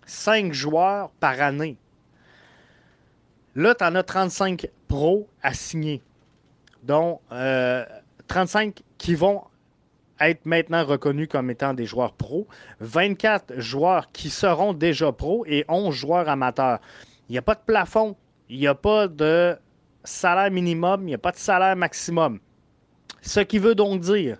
5 0.06 0.52
joueurs 0.52 1.10
par 1.20 1.40
année. 1.40 1.76
Là, 3.54 3.74
tu 3.74 3.84
en 3.84 3.94
as 3.94 4.02
35 4.02 4.68
pros 4.86 5.28
à 5.42 5.52
signer, 5.54 6.02
dont 6.82 7.20
35 8.28 8.78
euh, 8.78 8.82
qui 8.98 9.14
vont 9.14 9.42
être 10.20 10.46
maintenant 10.46 10.84
reconnus 10.84 11.28
comme 11.28 11.50
étant 11.50 11.74
des 11.74 11.86
joueurs 11.86 12.12
pros, 12.12 12.46
24 12.80 13.58
joueurs 13.60 14.10
qui 14.12 14.30
seront 14.30 14.72
déjà 14.72 15.12
pros 15.12 15.44
et 15.46 15.64
11 15.68 15.94
joueurs 15.94 16.28
amateurs. 16.28 16.80
Il 17.28 17.32
n'y 17.32 17.38
a 17.38 17.42
pas 17.42 17.54
de 17.54 17.60
plafond, 17.64 18.16
il 18.48 18.58
n'y 18.58 18.66
a 18.66 18.74
pas 18.74 19.08
de 19.08 19.56
salaire 20.08 20.50
minimum, 20.50 21.02
il 21.02 21.06
n'y 21.06 21.14
a 21.14 21.18
pas 21.18 21.32
de 21.32 21.36
salaire 21.36 21.76
maximum. 21.76 22.40
Ce 23.20 23.40
qui 23.40 23.58
veut 23.58 23.74
donc 23.74 24.00
dire 24.00 24.38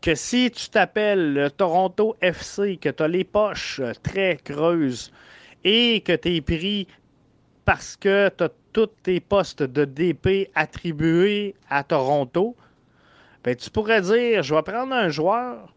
que 0.00 0.14
si 0.14 0.50
tu 0.50 0.70
t'appelles 0.70 1.34
le 1.34 1.50
Toronto 1.50 2.16
FC, 2.20 2.76
que 2.76 2.88
tu 2.88 3.02
as 3.02 3.08
les 3.08 3.24
poches 3.24 3.80
très 4.02 4.36
creuses 4.36 5.12
et 5.64 6.00
que 6.00 6.16
tu 6.16 6.36
es 6.36 6.40
pris 6.40 6.86
parce 7.64 7.96
que 7.96 8.30
tu 8.30 8.44
as 8.44 8.50
tous 8.72 8.90
tes 9.02 9.20
postes 9.20 9.62
de 9.62 9.84
DP 9.84 10.50
attribués 10.54 11.54
à 11.68 11.82
Toronto, 11.84 12.56
ben, 13.44 13.56
tu 13.56 13.70
pourrais 13.70 14.00
dire, 14.00 14.42
je 14.42 14.54
vais 14.54 14.62
prendre 14.62 14.94
un 14.94 15.08
joueur, 15.08 15.74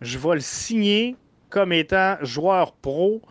je 0.00 0.18
vais 0.18 0.34
le 0.34 0.40
signer 0.40 1.16
comme 1.50 1.72
étant 1.72 2.16
joueur 2.22 2.72
pro, 2.72 3.22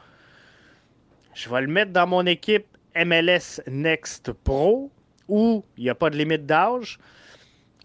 je 1.33 1.49
vais 1.49 1.61
le 1.61 1.67
mettre 1.67 1.91
dans 1.91 2.07
mon 2.07 2.25
équipe 2.25 2.65
MLS 2.95 3.61
Next 3.67 4.31
Pro, 4.31 4.91
où 5.27 5.63
il 5.77 5.83
n'y 5.83 5.89
a 5.89 5.95
pas 5.95 6.09
de 6.09 6.17
limite 6.17 6.45
d'âge, 6.45 6.99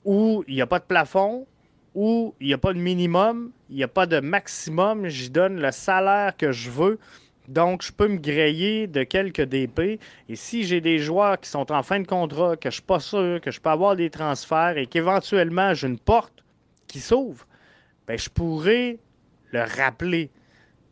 où 0.04 0.44
il 0.48 0.54
n'y 0.54 0.62
a 0.62 0.66
pas 0.66 0.78
de 0.78 0.84
plafond, 0.84 1.46
où 1.94 2.34
il 2.40 2.48
n'y 2.48 2.54
a 2.54 2.58
pas 2.58 2.72
de 2.72 2.78
minimum, 2.78 3.50
il 3.70 3.76
n'y 3.76 3.82
a 3.82 3.88
pas 3.88 4.06
de 4.06 4.20
maximum, 4.20 5.08
j'y 5.08 5.30
donne 5.30 5.60
le 5.60 5.72
salaire 5.72 6.36
que 6.36 6.52
je 6.52 6.70
veux. 6.70 6.98
Donc, 7.48 7.82
je 7.82 7.90
peux 7.90 8.08
me 8.08 8.18
griller 8.18 8.86
de 8.86 9.04
quelques 9.04 9.40
DP. 9.40 9.98
Et 10.28 10.36
si 10.36 10.64
j'ai 10.64 10.82
des 10.82 10.98
joueurs 10.98 11.40
qui 11.40 11.48
sont 11.48 11.72
en 11.72 11.82
fin 11.82 11.98
de 11.98 12.06
contrat, 12.06 12.56
que 12.56 12.64
je 12.64 12.68
ne 12.68 12.72
suis 12.72 12.82
pas 12.82 13.00
sûr, 13.00 13.40
que 13.40 13.50
je 13.50 13.60
peux 13.60 13.70
avoir 13.70 13.96
des 13.96 14.10
transferts 14.10 14.76
et 14.76 14.86
qu'éventuellement 14.86 15.72
j'ai 15.72 15.88
une 15.88 15.98
porte 15.98 16.44
qui 16.86 17.00
s'ouvre, 17.00 17.46
ben, 18.06 18.18
je 18.18 18.28
pourrais 18.28 18.98
le 19.50 19.62
rappeler. 19.62 20.30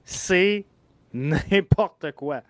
C'est 0.05 0.65
n'importe 1.13 2.13
quoi. 2.13 2.43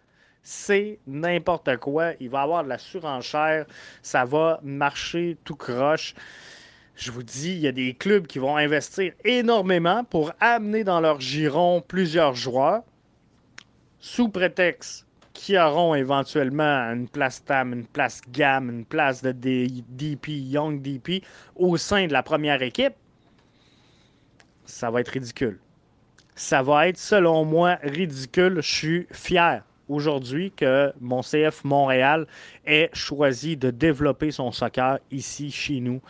C'est 0.49 1.01
n'importe 1.09 1.77
quoi. 1.79 2.13
Il 2.21 2.31
va 2.31 2.39
y 2.39 2.43
avoir 2.45 2.63
de 2.63 2.69
la 2.69 2.79
surenchère. 2.79 3.67
Ça 4.01 4.25
va 4.25 4.61
marcher 4.63 5.37
tout 5.43 5.57
croche. 5.57 6.15
Je 6.95 7.11
vous 7.11 7.25
dis, 7.25 7.51
il 7.55 7.59
y 7.59 7.67
a 7.67 7.73
des 7.73 7.95
clubs 7.95 8.29
qui 8.29 8.39
vont 8.39 8.57
investir 8.57 9.13
énormément 9.25 10.05
pour 10.05 10.31
amener 10.39 10.85
dans 10.85 11.01
leur 11.01 11.21
giron 11.21 11.83
plusieurs 11.83 12.37
joueurs 12.37 12.85
sous 13.99 14.29
prétexte 14.29 15.05
qu'ils 15.33 15.59
auront 15.59 15.97
éventuellement 15.97 16.93
une 16.93 17.09
place 17.09 17.45
TAM, 17.45 17.73
une 17.73 17.87
place 17.87 18.21
GAM, 18.31 18.71
une 18.71 18.85
place 18.85 19.23
de 19.23 19.33
DP, 19.33 20.29
Young 20.29 20.81
DP 20.81 21.25
au 21.57 21.77
sein 21.77 22.07
de 22.07 22.13
la 22.13 22.23
première 22.23 22.63
équipe, 22.63 22.95
ça 24.65 24.93
va 24.93 25.01
être 25.01 25.09
ridicule. 25.09 25.59
Ça 26.37 26.63
va 26.63 26.87
être, 26.87 26.99
selon 26.99 27.45
moi, 27.45 27.81
ridicule. 27.83 28.61
Je 28.63 28.73
suis 28.73 29.07
fier 29.11 29.65
aujourd'hui 29.89 30.51
que 30.51 30.93
mon 31.01 31.21
CF 31.21 31.65
Montréal 31.65 32.27
ait 32.65 32.91
choisi 32.93 33.57
de 33.57 33.71
développer 33.71 34.31
son 34.31 34.53
soccer 34.53 34.99
ici, 35.11 35.51
chez 35.51 35.81
nous. 35.81 36.01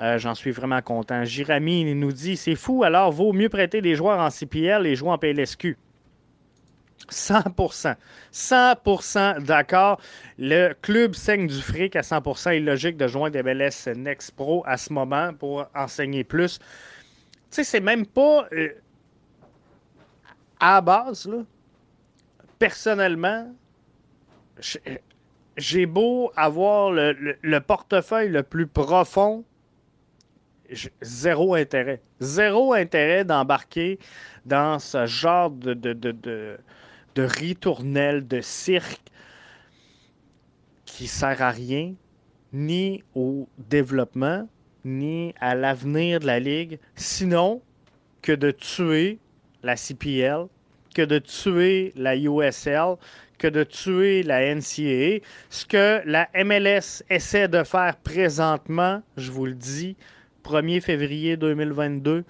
Euh, 0.00 0.18
j'en 0.18 0.34
suis 0.34 0.50
vraiment 0.50 0.82
content. 0.82 1.24
Jirami 1.24 1.94
nous 1.94 2.12
dit 2.12 2.36
c'est 2.36 2.56
fou, 2.56 2.82
alors 2.82 3.12
vaut 3.12 3.32
mieux 3.32 3.48
prêter 3.48 3.80
des 3.80 3.94
joueurs 3.94 4.18
en 4.18 4.30
CPL 4.30 4.86
et 4.86 4.96
jouer 4.96 5.10
en 5.10 5.18
PLSQ. 5.18 5.76
100% 7.10 7.96
100% 8.32 9.42
d'accord. 9.42 10.00
Le 10.38 10.72
club 10.80 11.14
saigne 11.14 11.46
du 11.46 11.60
fric 11.60 11.96
à 11.96 12.00
100% 12.00 12.56
Il 12.56 12.56
est 12.56 12.60
logique 12.60 12.96
de 12.96 13.06
joindre 13.06 13.38
MLS 13.42 13.94
Next 13.94 14.34
Pro 14.34 14.64
à 14.66 14.76
ce 14.76 14.92
moment 14.92 15.32
pour 15.34 15.66
enseigner 15.74 16.24
plus. 16.24 16.58
Tu 16.58 16.64
sais, 17.50 17.64
c'est 17.64 17.80
même 17.80 18.06
pas 18.06 18.48
euh, 18.52 18.70
à 20.58 20.80
base, 20.80 21.26
là. 21.26 21.38
Personnellement, 22.64 23.54
j'ai 25.56 25.86
beau 25.86 26.32
avoir 26.34 26.90
le, 26.92 27.58
portefeuille 27.60 28.30
le 28.30 28.42
plus 28.42 28.66
profond, 28.66 29.44
zéro 31.02 31.54
intérêt. 31.54 32.00
Zéro 32.20 32.72
intérêt 32.72 33.24
d'embarquer 33.24 33.98
dans 34.46 34.78
ce 34.78 35.04
genre 35.04 35.50
de, 35.50 35.74
de 35.74 36.58
de 37.14 37.22
ritournelle, 37.22 38.26
de 38.26 38.40
cirque 38.40 39.02
qui 40.84 41.06
sert 41.06 41.42
à 41.42 41.50
rien, 41.50 41.94
ni 42.52 43.02
au 43.14 43.48
développement, 43.58 44.48
ni 44.84 45.34
à 45.40 45.54
l'avenir 45.54 46.20
de 46.20 46.26
la 46.26 46.40
Ligue, 46.40 46.78
sinon 46.94 47.62
que 48.22 48.32
de 48.32 48.50
tuer 48.50 49.18
la 49.62 49.76
CPL, 49.76 50.46
que 50.94 51.02
de 51.02 51.18
tuer 51.18 51.92
la 51.96 52.16
USL, 52.16 52.96
que 53.38 53.48
de 53.48 53.64
tuer 53.64 54.22
la 54.22 54.54
NCAA. 54.54 55.20
Ce 55.50 55.66
que 55.66 56.00
la 56.06 56.28
MLS 56.44 57.02
essaie 57.10 57.48
de 57.48 57.62
faire 57.64 57.96
présentement, 57.96 59.02
je 59.16 59.30
vous 59.30 59.46
le 59.46 59.54
dis, 59.54 59.96
1er 60.44 60.80
février 60.80 61.36
2022, 61.36 62.24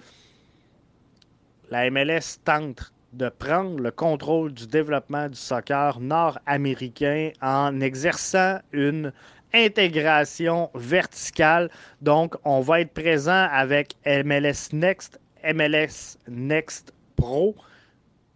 la 1.69 1.89
MLS 1.89 2.39
tente 2.43 2.91
de 3.13 3.29
prendre 3.29 3.79
le 3.79 3.91
contrôle 3.91 4.53
du 4.53 4.67
développement 4.67 5.29
du 5.29 5.37
soccer 5.37 5.99
nord-américain 5.99 7.31
en 7.41 7.79
exerçant 7.79 8.59
une 8.73 9.13
intégration 9.53 10.69
verticale. 10.75 11.69
Donc, 12.01 12.35
on 12.43 12.59
va 12.59 12.81
être 12.81 12.93
présent 12.93 13.47
avec 13.51 13.95
MLS 14.05 14.73
Next, 14.73 15.19
MLS 15.43 16.17
Next 16.27 16.93
Pro 17.15 17.55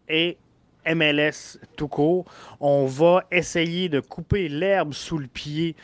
et 0.09 0.37
MLS 0.85 1.59
tout 1.75 1.87
court. 1.87 2.25
On 2.59 2.85
va 2.85 3.23
essayer 3.31 3.89
de 3.89 3.99
couper 3.99 4.49
l'herbe 4.49 4.93
sous 4.93 5.17
le 5.17 5.27
pied 5.27 5.75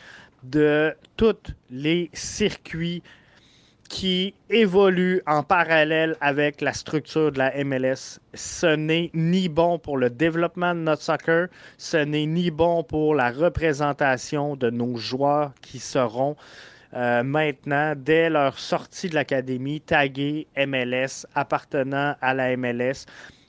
de 0.42 0.94
tous 1.16 1.52
les 1.70 2.10
circuits 2.12 3.02
qui 3.88 4.34
évolue 4.50 5.22
en 5.26 5.42
parallèle 5.42 6.16
avec 6.20 6.60
la 6.60 6.72
structure 6.72 7.30
de 7.30 7.38
la 7.38 7.64
MLS. 7.64 8.18
Ce 8.34 8.74
n'est 8.74 9.10
ni 9.14 9.48
bon 9.48 9.78
pour 9.78 9.96
le 9.96 10.10
développement 10.10 10.74
de 10.74 10.80
notre 10.80 11.02
soccer, 11.02 11.48
ce 11.78 11.96
n'est 11.96 12.26
ni 12.26 12.50
bon 12.50 12.82
pour 12.82 13.14
la 13.14 13.30
représentation 13.30 14.56
de 14.56 14.70
nos 14.70 14.96
joueurs 14.96 15.52
qui 15.62 15.78
seront 15.78 16.36
euh, 16.94 17.22
maintenant, 17.22 17.94
dès 17.96 18.30
leur 18.30 18.58
sortie 18.58 19.08
de 19.08 19.14
l'académie, 19.14 19.80
tagués 19.80 20.46
MLS, 20.56 21.26
appartenant 21.34 22.14
à 22.20 22.32
la 22.32 22.56
MLS. 22.56 23.06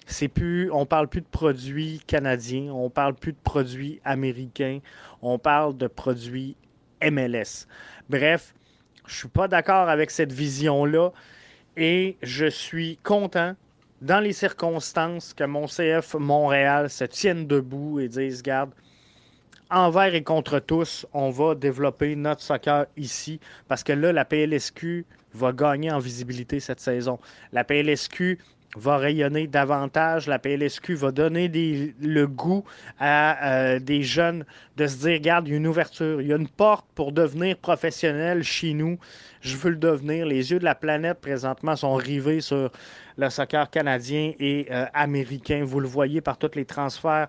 C'est 0.09 0.29
plus, 0.29 0.71
on 0.71 0.85
parle 0.85 1.09
plus 1.09 1.19
de 1.19 1.27
produits 1.29 2.01
canadiens, 2.07 2.71
on 2.71 2.89
parle 2.89 3.13
plus 3.13 3.33
de 3.33 3.37
produits 3.43 3.99
américains, 4.05 4.79
on 5.21 5.37
parle 5.37 5.75
de 5.75 5.87
produits 5.87 6.55
MLS. 7.01 7.67
Bref, 8.09 8.55
je 9.05 9.15
suis 9.15 9.27
pas 9.27 9.49
d'accord 9.49 9.89
avec 9.89 10.09
cette 10.09 10.31
vision-là 10.31 11.11
et 11.75 12.15
je 12.23 12.45
suis 12.45 12.97
content 13.03 13.55
dans 14.01 14.21
les 14.21 14.31
circonstances 14.31 15.33
que 15.33 15.43
mon 15.43 15.65
CF 15.65 16.15
Montréal 16.15 16.89
se 16.89 17.03
tienne 17.03 17.45
debout 17.45 17.99
et 17.99 18.07
dise, 18.07 18.41
garde, 18.41 18.71
envers 19.69 20.15
et 20.15 20.23
contre 20.23 20.59
tous, 20.59 21.05
on 21.13 21.31
va 21.31 21.53
développer 21.53 22.15
notre 22.15 22.41
soccer 22.41 22.85
ici 22.95 23.41
parce 23.67 23.83
que 23.83 23.91
là, 23.91 24.13
la 24.13 24.23
PLSQ 24.23 25.05
va 25.33 25.51
gagner 25.51 25.91
en 25.91 25.99
visibilité 25.99 26.61
cette 26.61 26.79
saison. 26.79 27.19
La 27.51 27.65
PLSQ 27.65 28.39
va 28.75 28.97
rayonner 28.97 29.47
davantage. 29.47 30.27
La 30.27 30.39
PLSQ 30.39 30.95
va 30.95 31.11
donner 31.11 31.47
le 31.99 32.27
goût 32.27 32.63
à 32.99 33.51
euh, 33.51 33.79
des 33.79 34.03
jeunes 34.03 34.45
de 34.75 34.87
se 34.87 34.97
dire, 34.97 35.13
regarde, 35.13 35.47
il 35.47 35.51
y 35.51 35.53
a 35.53 35.57
une 35.57 35.67
ouverture, 35.67 36.21
il 36.21 36.27
y 36.27 36.33
a 36.33 36.35
une 36.35 36.47
porte 36.47 36.85
pour 36.93 37.11
devenir 37.11 37.57
professionnel 37.57 38.43
chez 38.43 38.73
nous. 38.73 38.99
Je 39.41 39.55
veux 39.55 39.71
le 39.71 39.77
devenir. 39.77 40.25
Les 40.25 40.51
yeux 40.51 40.59
de 40.59 40.65
la 40.65 40.75
planète 40.75 41.19
présentement 41.21 41.75
sont 41.75 41.95
rivés 41.95 42.41
sur 42.41 42.71
le 43.17 43.29
soccer 43.29 43.69
canadien 43.69 44.33
et 44.39 44.67
euh, 44.71 44.85
américain. 44.93 45.63
Vous 45.63 45.79
le 45.79 45.87
voyez 45.87 46.21
par 46.21 46.37
tous 46.37 46.51
les 46.55 46.65
transferts 46.65 47.27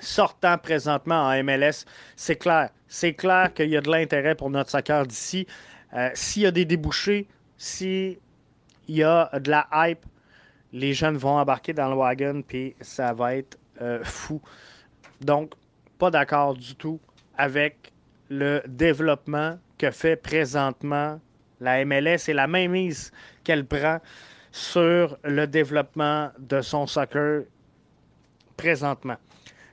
sortant 0.00 0.56
présentement 0.58 1.26
en 1.26 1.42
MLS. 1.42 1.84
C'est 2.16 2.36
clair. 2.36 2.70
C'est 2.88 3.14
clair 3.14 3.52
qu'il 3.52 3.68
y 3.68 3.76
a 3.76 3.80
de 3.80 3.90
l'intérêt 3.90 4.34
pour 4.34 4.50
notre 4.50 4.70
soccer 4.70 5.06
d'ici. 5.06 5.46
Euh, 5.94 6.10
s'il 6.14 6.42
y 6.42 6.46
a 6.46 6.50
des 6.50 6.64
débouchés, 6.64 7.26
s'il 7.58 8.16
y 8.88 9.02
a 9.02 9.30
de 9.38 9.50
la 9.50 9.68
hype, 9.72 10.04
les 10.72 10.94
jeunes 10.94 11.16
vont 11.16 11.38
embarquer 11.38 11.72
dans 11.72 11.88
le 11.88 11.96
wagon, 11.96 12.42
puis 12.46 12.74
ça 12.80 13.12
va 13.12 13.36
être 13.36 13.58
euh, 13.80 14.02
fou. 14.04 14.40
Donc, 15.20 15.52
pas 15.98 16.10
d'accord 16.10 16.54
du 16.54 16.74
tout 16.74 17.00
avec 17.36 17.92
le 18.28 18.62
développement 18.66 19.58
que 19.78 19.90
fait 19.90 20.16
présentement 20.16 21.20
la 21.60 21.84
MLS 21.84 22.28
et 22.28 22.32
la 22.32 22.46
même 22.46 22.72
mise 22.72 23.12
qu'elle 23.44 23.64
prend 23.64 23.98
sur 24.50 25.16
le 25.24 25.46
développement 25.46 26.30
de 26.38 26.60
son 26.60 26.86
soccer 26.86 27.44
présentement. 28.56 29.16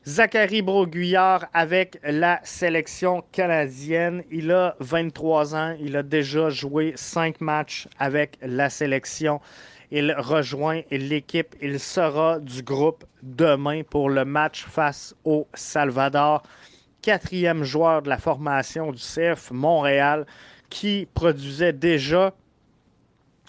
Zachary 0.06 0.62
Broguillard 0.62 1.46
avec 1.54 2.00
la 2.04 2.40
sélection 2.44 3.24
canadienne. 3.32 4.24
Il 4.32 4.52
a 4.52 4.76
23 4.80 5.56
ans. 5.56 5.76
Il 5.80 5.96
a 5.98 6.04
déjà 6.04 6.50
joué 6.50 6.94
5 6.96 7.42
matchs 7.42 7.88
avec 8.00 8.38
la 8.42 8.70
sélection. 8.70 9.42
Il 9.92 10.14
rejoint 10.18 10.82
l'équipe. 10.92 11.56
Il 11.62 11.80
sera 11.80 12.40
du 12.40 12.62
groupe 12.62 13.06
demain 13.24 13.82
pour 13.84 14.10
le 14.10 14.24
match 14.24 14.66
face 14.66 15.16
au 15.24 15.48
Salvador. 15.54 16.44
Quatrième 17.02 17.64
joueur 17.64 18.02
de 18.02 18.10
la 18.10 18.18
formation 18.18 18.92
du 18.92 19.02
CF 19.02 19.52
Montréal 19.52 20.26
qui 20.70 21.08
produisait 21.14 21.74
déjà 21.74 22.34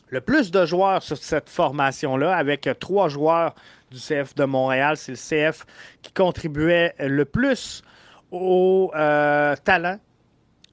le 0.09 0.21
plus 0.21 0.51
de 0.51 0.65
joueurs 0.65 1.03
sur 1.03 1.17
cette 1.17 1.49
formation-là, 1.49 2.37
avec 2.37 2.69
trois 2.81 3.09
joueurs 3.09 3.55
du 3.91 3.99
CF 3.99 4.35
de 4.35 4.45
Montréal. 4.45 4.97
C'est 4.97 5.13
le 5.13 5.51
CF 5.51 5.67
qui 6.03 6.13
contribuait 6.13 6.95
le 6.99 7.25
plus 7.25 7.83
au 8.31 8.91
euh, 8.95 9.55
talent 9.65 9.99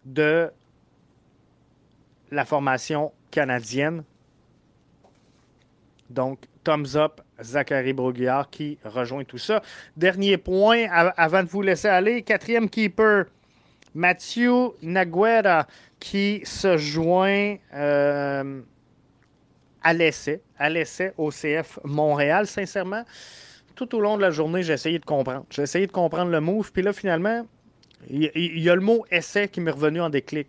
de 0.06 0.49
la 2.32 2.45
formation 2.45 3.12
canadienne. 3.32 4.03
Donc, 6.10 6.39
thumbs 6.63 6.96
up, 6.96 7.22
Zachary 7.41 7.93
Broguillard 7.93 8.50
qui 8.50 8.78
rejoint 8.84 9.24
tout 9.24 9.38
ça. 9.38 9.62
Dernier 9.96 10.38
point 10.38 10.88
avant 10.89 11.43
de 11.43 11.50
vous 11.50 11.62
laisser 11.62 11.88
aller. 11.88 12.22
Quatrième 12.22 12.70
keeper, 12.70 13.26
Mathieu 13.93 14.72
Naguera 14.82 15.67
qui 16.00 16.41
se 16.43 16.78
joint 16.78 17.56
euh, 17.74 18.62
à 19.84 19.93
l'essai, 19.93 20.41
à 20.58 20.70
l'essai 20.70 21.13
au 21.17 21.30
CF 21.30 21.80
Montréal. 21.84 22.48
Sincèrement, 22.48 23.04
tout 23.76 23.96
au 23.96 24.02
long 24.02 24.17
de 24.17 24.22
la 24.22 24.32
journée, 24.32 24.63
j'ai 24.63 24.74
essayé 24.74 25.00
de 25.00 25.06
comprendre. 25.06 25.46
J'ai 25.50 25.63
essayé 25.63 25.88
de 25.88 25.91
comprendre 25.91 26.32
le 26.32 26.41
move. 26.41 26.72
Puis 26.72 26.82
là, 26.82 26.93
finalement, 26.93 27.46
il 28.10 28.24
y, 28.63 28.70
a 28.70 28.76
le 28.76 28.82
mot 28.82 29.06
essai 29.12 29.48
qui 29.48 29.62
m'est 29.62 29.72
revenu 29.72 30.02
en 30.02 30.10
déclic. 30.10 30.48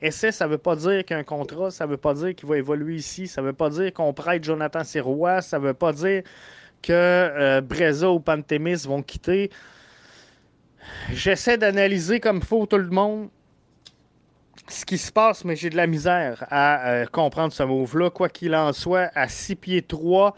Essai, 0.00 0.30
ça 0.32 0.46
ne 0.46 0.52
veut 0.52 0.58
pas 0.58 0.76
dire 0.76 1.04
qu'un 1.04 1.24
contrat, 1.24 1.70
ça 1.70 1.86
ne 1.86 1.90
veut 1.90 1.96
pas 1.96 2.14
dire 2.14 2.34
qu'il 2.34 2.48
va 2.48 2.56
évoluer 2.56 2.96
ici, 2.96 3.26
ça 3.26 3.40
ne 3.40 3.46
veut 3.46 3.52
pas 3.52 3.70
dire 3.70 3.92
qu'on 3.92 4.12
prête 4.12 4.44
Jonathan 4.44 4.84
Sirois, 4.84 5.42
ça 5.42 5.58
ne 5.58 5.64
veut 5.64 5.74
pas 5.74 5.92
dire 5.92 6.22
que 6.82 6.92
euh, 6.92 7.60
Breza 7.60 8.10
ou 8.10 8.20
Pantémis 8.20 8.86
vont 8.86 9.02
quitter. 9.02 9.50
J'essaie 11.10 11.58
d'analyser 11.58 12.20
comme 12.20 12.42
faut 12.42 12.66
tout 12.66 12.78
le 12.78 12.88
monde 12.88 13.28
ce 14.68 14.84
qui 14.84 14.98
se 14.98 15.10
passe, 15.10 15.44
mais 15.44 15.56
j'ai 15.56 15.70
de 15.70 15.76
la 15.76 15.86
misère 15.86 16.46
à 16.50 16.88
euh, 16.88 17.06
comprendre 17.06 17.52
ce 17.52 17.62
move-là. 17.62 18.10
Quoi 18.10 18.28
qu'il 18.28 18.54
en 18.54 18.72
soit, 18.72 19.10
à 19.14 19.28
6 19.28 19.56
pieds 19.56 19.82
3, 19.82 20.36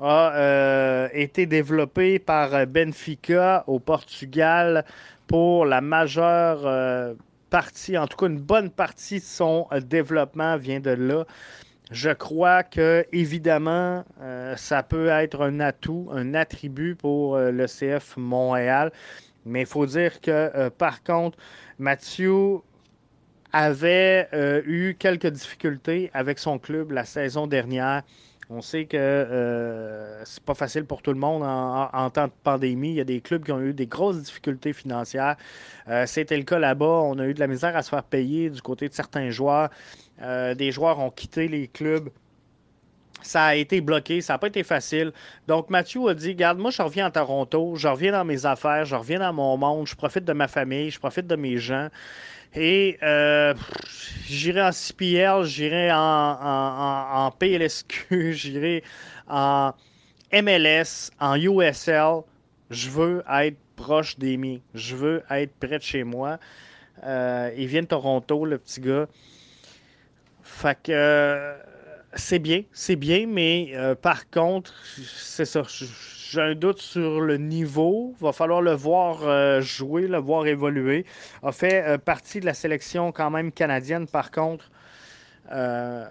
a 0.00 0.36
euh, 0.36 1.08
été 1.12 1.46
développé 1.46 2.18
par 2.18 2.66
Benfica 2.66 3.64
au 3.66 3.78
Portugal 3.78 4.84
pour 5.26 5.66
la 5.66 5.80
majeure 5.80 6.62
euh, 6.64 7.14
partie, 7.50 7.98
en 7.98 8.06
tout 8.06 8.16
cas 8.16 8.26
une 8.26 8.40
bonne 8.40 8.70
partie 8.70 9.20
de 9.20 9.24
son 9.24 9.66
développement 9.82 10.56
vient 10.56 10.80
de 10.80 10.90
là. 10.90 11.24
Je 11.90 12.10
crois 12.10 12.62
que, 12.64 13.06
évidemment, 13.12 14.04
ça 14.56 14.82
peut 14.82 15.08
être 15.08 15.42
un 15.42 15.58
atout, 15.60 16.10
un 16.12 16.34
attribut 16.34 16.94
pour 16.94 17.38
le 17.38 17.66
CF 17.66 18.18
Montréal. 18.18 18.92
Mais 19.46 19.60
il 19.60 19.66
faut 19.66 19.86
dire 19.86 20.20
que, 20.20 20.68
par 20.68 21.02
contre, 21.02 21.38
Mathieu 21.78 22.58
avait 23.52 24.28
euh, 24.34 24.62
eu 24.66 24.94
quelques 24.98 25.28
difficultés 25.28 26.10
avec 26.12 26.38
son 26.38 26.58
club 26.58 26.92
la 26.92 27.04
saison 27.04 27.46
dernière. 27.46 28.02
On 28.50 28.62
sait 28.62 28.86
que 28.86 28.96
euh, 28.96 30.24
c'est 30.24 30.42
pas 30.42 30.54
facile 30.54 30.84
pour 30.84 31.02
tout 31.02 31.12
le 31.12 31.18
monde 31.18 31.42
en, 31.42 32.10
temps 32.10 32.28
de 32.28 32.32
pandémie. 32.42 32.90
Il 32.90 32.94
y 32.94 33.00
a 33.00 33.04
des 33.04 33.20
clubs 33.20 33.44
qui 33.44 33.52
ont 33.52 33.60
eu 33.60 33.74
des 33.74 33.86
grosses 33.86 34.22
difficultés 34.22 34.72
financières. 34.72 35.36
Euh, 35.88 36.06
c'était 36.06 36.36
le 36.36 36.44
cas 36.44 36.58
là-bas. 36.58 36.86
On 36.86 37.18
a 37.18 37.26
eu 37.26 37.34
de 37.34 37.40
la 37.40 37.46
misère 37.46 37.76
à 37.76 37.82
se 37.82 37.90
faire 37.90 38.04
payer 38.04 38.48
du 38.48 38.62
côté 38.62 38.88
de 38.88 38.94
certains 38.94 39.30
joueurs. 39.30 39.68
des 40.20 40.72
joueurs 40.72 40.98
ont 40.98 41.10
quitté 41.10 41.46
les 41.46 41.68
clubs. 41.68 42.08
Ça 43.22 43.46
a 43.46 43.54
été 43.54 43.80
bloqué, 43.80 44.20
ça 44.20 44.34
n'a 44.34 44.38
pas 44.38 44.46
été 44.46 44.62
facile. 44.62 45.12
Donc 45.46 45.70
Mathieu 45.70 46.08
a 46.08 46.14
dit 46.14 46.34
Garde, 46.34 46.58
moi 46.58 46.70
je 46.70 46.80
reviens 46.82 47.06
à 47.06 47.10
Toronto, 47.10 47.74
je 47.76 47.88
reviens 47.88 48.12
dans 48.12 48.24
mes 48.24 48.46
affaires, 48.46 48.84
je 48.84 48.94
reviens 48.94 49.18
dans 49.18 49.32
mon 49.32 49.56
monde, 49.56 49.86
je 49.86 49.96
profite 49.96 50.24
de 50.24 50.32
ma 50.32 50.48
famille, 50.48 50.90
je 50.90 50.98
profite 50.98 51.26
de 51.26 51.36
mes 51.36 51.58
gens. 51.58 51.88
Et 52.54 52.98
euh, 53.02 53.54
j'irai 54.26 54.62
en 54.62 54.72
CPL, 54.72 55.44
j'irai 55.44 55.90
en, 55.92 57.30
PLSQ, 57.38 58.32
j'irai 58.32 58.82
en 59.28 59.72
MLS, 60.32 61.10
en 61.20 61.36
USL. 61.36 62.22
Je 62.70 62.90
veux 62.90 63.22
être 63.30 63.58
proche 63.76 64.18
des. 64.18 64.60
Je 64.74 64.96
veux 64.96 65.22
être 65.30 65.52
près 65.58 65.78
de 65.78 65.82
chez 65.82 66.04
moi. 66.04 66.38
Euh, 67.04 67.50
il 67.56 67.66
vient 67.66 67.82
de 67.82 67.86
Toronto, 67.86 68.44
le 68.44 68.58
petit 68.58 68.80
gars. 68.80 69.06
Fait 70.42 70.78
que 70.82 70.92
euh, 70.92 71.56
c'est 72.14 72.38
bien, 72.38 72.62
c'est 72.72 72.96
bien, 72.96 73.26
mais 73.26 73.72
par 74.00 74.28
contre, 74.30 74.74
c'est 74.96 75.44
ça 75.44 75.62
j'ai 76.30 76.40
un 76.42 76.54
doute 76.54 76.80
sur 76.80 77.20
le 77.20 77.36
niveau. 77.36 78.14
Va 78.20 78.32
falloir 78.32 78.60
le 78.60 78.72
voir 78.72 79.20
euh, 79.22 79.60
jouer, 79.60 80.06
le 80.06 80.18
voir 80.18 80.46
évoluer. 80.46 81.04
A 81.42 81.52
fait 81.52 81.82
euh, 81.84 81.98
partie 81.98 82.40
de 82.40 82.46
la 82.46 82.54
sélection 82.54 83.12
quand 83.12 83.30
même 83.30 83.50
canadienne, 83.50 84.06
par 84.06 84.30
contre, 84.30 84.70
euh, 85.52 86.06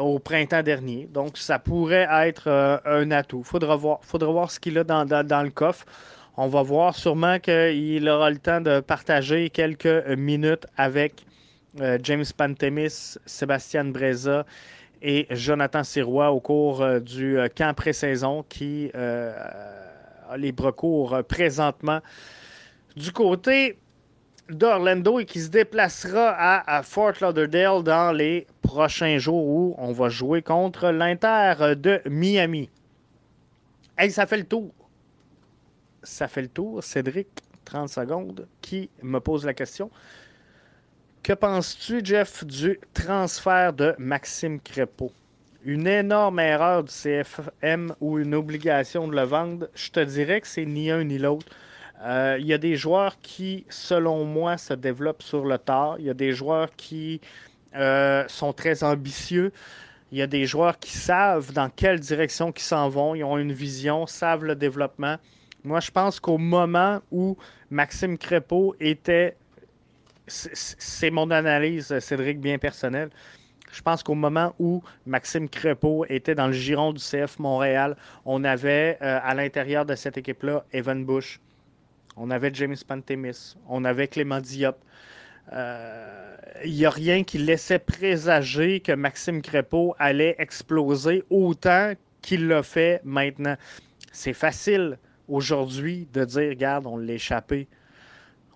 au 0.00 0.18
printemps 0.18 0.62
dernier. 0.62 1.06
Donc, 1.06 1.38
ça 1.38 1.58
pourrait 1.58 2.08
être 2.10 2.80
un 2.84 3.10
atout. 3.10 3.42
Faudra 3.42 3.76
voir, 3.76 4.00
faudra 4.02 4.30
voir 4.30 4.50
ce 4.50 4.60
qu'il 4.60 4.78
a 4.78 4.84
dans, 4.84 5.04
dans, 5.04 5.42
le 5.42 5.50
coffre. 5.50 5.86
On 6.36 6.48
va 6.48 6.62
voir 6.62 6.94
sûrement 6.94 7.38
qu'il 7.38 8.08
aura 8.08 8.30
le 8.30 8.38
temps 8.38 8.60
de 8.60 8.80
partager 8.80 9.50
quelques 9.50 10.06
minutes 10.16 10.66
avec 10.76 11.24
James 12.02 12.24
Pantemis, 12.36 13.16
Sébastien 13.26 13.84
Breza 13.84 14.44
et 15.02 15.26
Jonathan 15.30 15.84
Sirois 15.84 16.30
au 16.30 16.40
cours 16.40 16.82
euh, 16.82 17.00
du 17.00 17.38
euh, 17.38 17.48
camp 17.48 17.74
pré-saison 17.74 18.44
qui 18.48 18.90
euh, 18.94 19.32
a 20.28 20.36
les 20.36 20.52
courts 20.52 21.22
présentement 21.28 22.00
du 22.96 23.12
côté 23.12 23.78
d'Orlando 24.50 25.18
et 25.18 25.24
qui 25.24 25.40
se 25.40 25.48
déplacera 25.48 26.62
à, 26.66 26.82
Fort 26.82 27.12
Lauderdale 27.20 27.82
dans 27.82 28.12
les 28.12 28.46
prochains 28.62 29.18
jours 29.18 29.46
où 29.46 29.74
on 29.78 29.92
va 29.92 30.08
jouer 30.08 30.42
contre 30.42 30.90
l'Inter 30.90 31.74
de 31.76 32.00
Miami. 32.08 32.70
Hey, 33.96 34.10
ça 34.10 34.26
fait 34.26 34.38
le 34.38 34.44
tour. 34.44 34.72
Ça 36.02 36.28
fait 36.28 36.42
le 36.42 36.48
tour. 36.48 36.82
Cédric, 36.82 37.28
30 37.64 37.88
secondes, 37.88 38.48
qui 38.60 38.88
me 39.02 39.18
pose 39.18 39.44
la 39.44 39.54
question? 39.54 39.90
Que 41.22 41.32
penses-tu, 41.34 42.00
Jeff, 42.02 42.44
du 42.44 42.80
transfert 42.94 43.72
de 43.72 43.94
Maxime 43.98 44.60
Crépeau? 44.60 45.12
Une 45.64 45.86
énorme 45.86 46.38
erreur 46.40 46.84
du 46.84 46.92
CFM 46.92 47.94
ou 48.00 48.18
une 48.18 48.34
obligation 48.34 49.06
de 49.08 49.14
le 49.14 49.22
vendre? 49.22 49.68
Je 49.74 49.90
te 49.90 50.00
dirais 50.00 50.40
que 50.40 50.46
c'est 50.46 50.64
ni 50.64 50.90
un 50.90 51.04
ni 51.04 51.18
l'autre. 51.18 51.46
Euh, 52.02 52.36
il 52.40 52.46
y 52.46 52.54
a 52.54 52.58
des 52.58 52.76
joueurs 52.76 53.20
qui, 53.20 53.66
selon 53.68 54.24
moi, 54.24 54.56
se 54.56 54.72
développent 54.72 55.22
sur 55.22 55.44
le 55.44 55.58
tard. 55.58 55.96
Il 55.98 56.06
y 56.06 56.10
a 56.10 56.14
des 56.14 56.32
joueurs 56.32 56.70
qui 56.76 57.20
euh, 57.74 58.24
sont 58.28 58.52
très 58.52 58.82
ambitieux. 58.84 59.52
Il 60.12 60.18
y 60.18 60.22
a 60.22 60.26
des 60.26 60.46
joueurs 60.46 60.78
qui 60.78 60.92
savent 60.92 61.52
dans 61.52 61.68
quelle 61.68 62.00
direction 62.00 62.52
ils 62.56 62.62
s'en 62.62 62.88
vont. 62.88 63.14
Ils 63.14 63.24
ont 63.24 63.36
une 63.36 63.52
vision, 63.52 64.06
savent 64.06 64.44
le 64.44 64.54
développement. 64.54 65.16
Moi, 65.64 65.80
je 65.80 65.90
pense 65.90 66.20
qu'au 66.20 66.38
moment 66.38 67.00
où 67.10 67.36
Maxime 67.70 68.16
Crépeau 68.16 68.74
était 68.80 69.36
c'est 70.28 71.10
mon 71.10 71.30
analyse, 71.30 71.98
Cédric, 71.98 72.40
bien 72.40 72.58
personnelle. 72.58 73.10
Je 73.72 73.82
pense 73.82 74.02
qu'au 74.02 74.14
moment 74.14 74.54
où 74.58 74.82
Maxime 75.06 75.48
Crepeau 75.48 76.06
était 76.08 76.34
dans 76.34 76.46
le 76.46 76.52
giron 76.52 76.92
du 76.92 77.00
CF 77.00 77.38
Montréal, 77.38 77.96
on 78.24 78.44
avait 78.44 78.98
euh, 79.02 79.18
à 79.22 79.34
l'intérieur 79.34 79.84
de 79.84 79.94
cette 79.94 80.16
équipe-là 80.16 80.64
Evan 80.72 81.04
Bush, 81.04 81.40
on 82.16 82.30
avait 82.30 82.50
James 82.54 82.76
Pantemis, 82.86 83.56
on 83.68 83.84
avait 83.84 84.08
Clément 84.08 84.40
Diop. 84.40 84.76
Il 85.50 85.54
euh, 85.54 86.36
n'y 86.66 86.84
a 86.84 86.90
rien 86.90 87.24
qui 87.24 87.38
laissait 87.38 87.78
présager 87.78 88.80
que 88.80 88.92
Maxime 88.92 89.40
Crepeau 89.40 89.94
allait 89.98 90.34
exploser 90.38 91.24
autant 91.30 91.92
qu'il 92.20 92.48
l'a 92.48 92.62
fait 92.62 93.00
maintenant. 93.04 93.56
C'est 94.12 94.32
facile 94.32 94.98
aujourd'hui 95.28 96.08
de 96.12 96.24
dire, 96.24 96.48
regarde, 96.48 96.86
on 96.86 96.96
l'a 96.96 97.14
échappé 97.14 97.68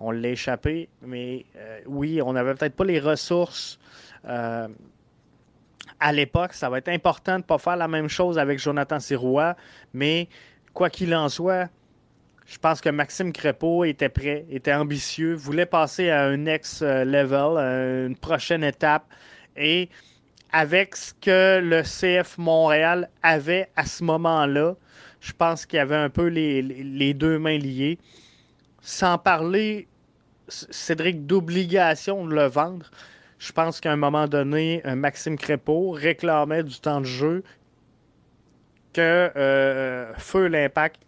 on 0.01 0.11
l'a 0.11 0.31
échappé, 0.31 0.89
mais 1.03 1.45
euh, 1.57 1.81
oui, 1.87 2.21
on 2.23 2.33
n'avait 2.33 2.55
peut-être 2.55 2.75
pas 2.75 2.85
les 2.85 3.01
ressources 3.01 3.79
euh, 4.27 4.69
à 6.01 6.13
l'époque. 6.13 6.55
Ça 6.55 6.69
va 6.69 6.79
être 6.79 6.89
important 6.89 7.35
de 7.35 7.39
ne 7.39 7.43
pas 7.43 7.59
faire 7.59 7.77
la 7.77 7.89
même 7.89 8.09
chose 8.09 8.39
avec 8.39 8.59
Jonathan 8.59 9.01
Sirois, 9.01 9.57
mais 9.93 10.29
quoi 10.75 10.91
qu'il 10.91 11.15
en 11.15 11.29
soit, 11.29 11.69
je 12.47 12.59
pense 12.59 12.81
que 12.81 12.89
Maxime 12.89 13.33
Crépeau 13.33 13.85
était 13.85 14.09
prêt, 14.09 14.45
était 14.51 14.75
ambitieux, 14.75 15.35
voulait 15.35 15.67
passer 15.67 16.11
à 16.11 16.25
un 16.25 16.37
next 16.37 16.83
level, 16.83 17.57
une 18.09 18.17
prochaine 18.17 18.65
étape. 18.65 19.05
Et 19.57 19.89
avec 20.53 20.97
ce 20.97 21.15
que 21.15 21.61
le 21.61 21.83
CF 21.83 22.37
Montréal 22.39 23.09
avait 23.23 23.71
à 23.75 23.87
ce 23.87 24.05
moment-là, 24.05 24.75
Je 25.21 25.33
pense 25.33 25.67
qu'il 25.67 25.77
y 25.77 25.81
avait 25.81 25.97
un 25.97 26.11
peu 26.11 26.27
les, 26.27 27.15
deux 27.15 27.39
mains 27.39 27.57
liées. 27.57 27.99
Sans 28.83 29.17
parler, 29.17 29.89
Cédric, 30.49 31.27
d'obligation 31.27 32.27
de 32.27 32.35
le 32.35 32.47
vendre. 32.47 32.91
Je 33.39 33.53
pense 33.53 33.81
qu'à 33.81 33.93
un 33.93 33.97
moment 33.97 34.29
donné, 34.29 34.83
Maxime 34.85 35.39
Crépeau 35.39 35.91
réclamait 35.93 36.63
du 36.65 36.79
temps 36.79 37.01
de 37.01 37.07
jeu 37.07 37.43
que 38.93 39.31
euh, 39.37 40.13
Feu 40.15 40.47
l'Impact 40.47 41.01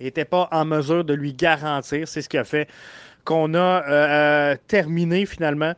n'était 0.00 0.24
pas 0.24 0.48
en 0.52 0.64
mesure 0.64 1.04
de 1.04 1.14
lui 1.14 1.34
garantir. 1.34 2.06
C'est 2.08 2.22
ce 2.22 2.28
qui 2.28 2.38
a 2.38 2.44
fait 2.44 2.68
qu'on 3.24 3.54
a 3.54 3.58
euh, 3.58 3.82
euh, 3.88 4.56
terminé 4.66 5.26
finalement 5.26 5.74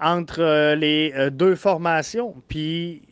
entre 0.00 0.74
les 0.74 1.30
deux 1.30 1.56
formations. 1.56 2.34
Puis 2.48 3.02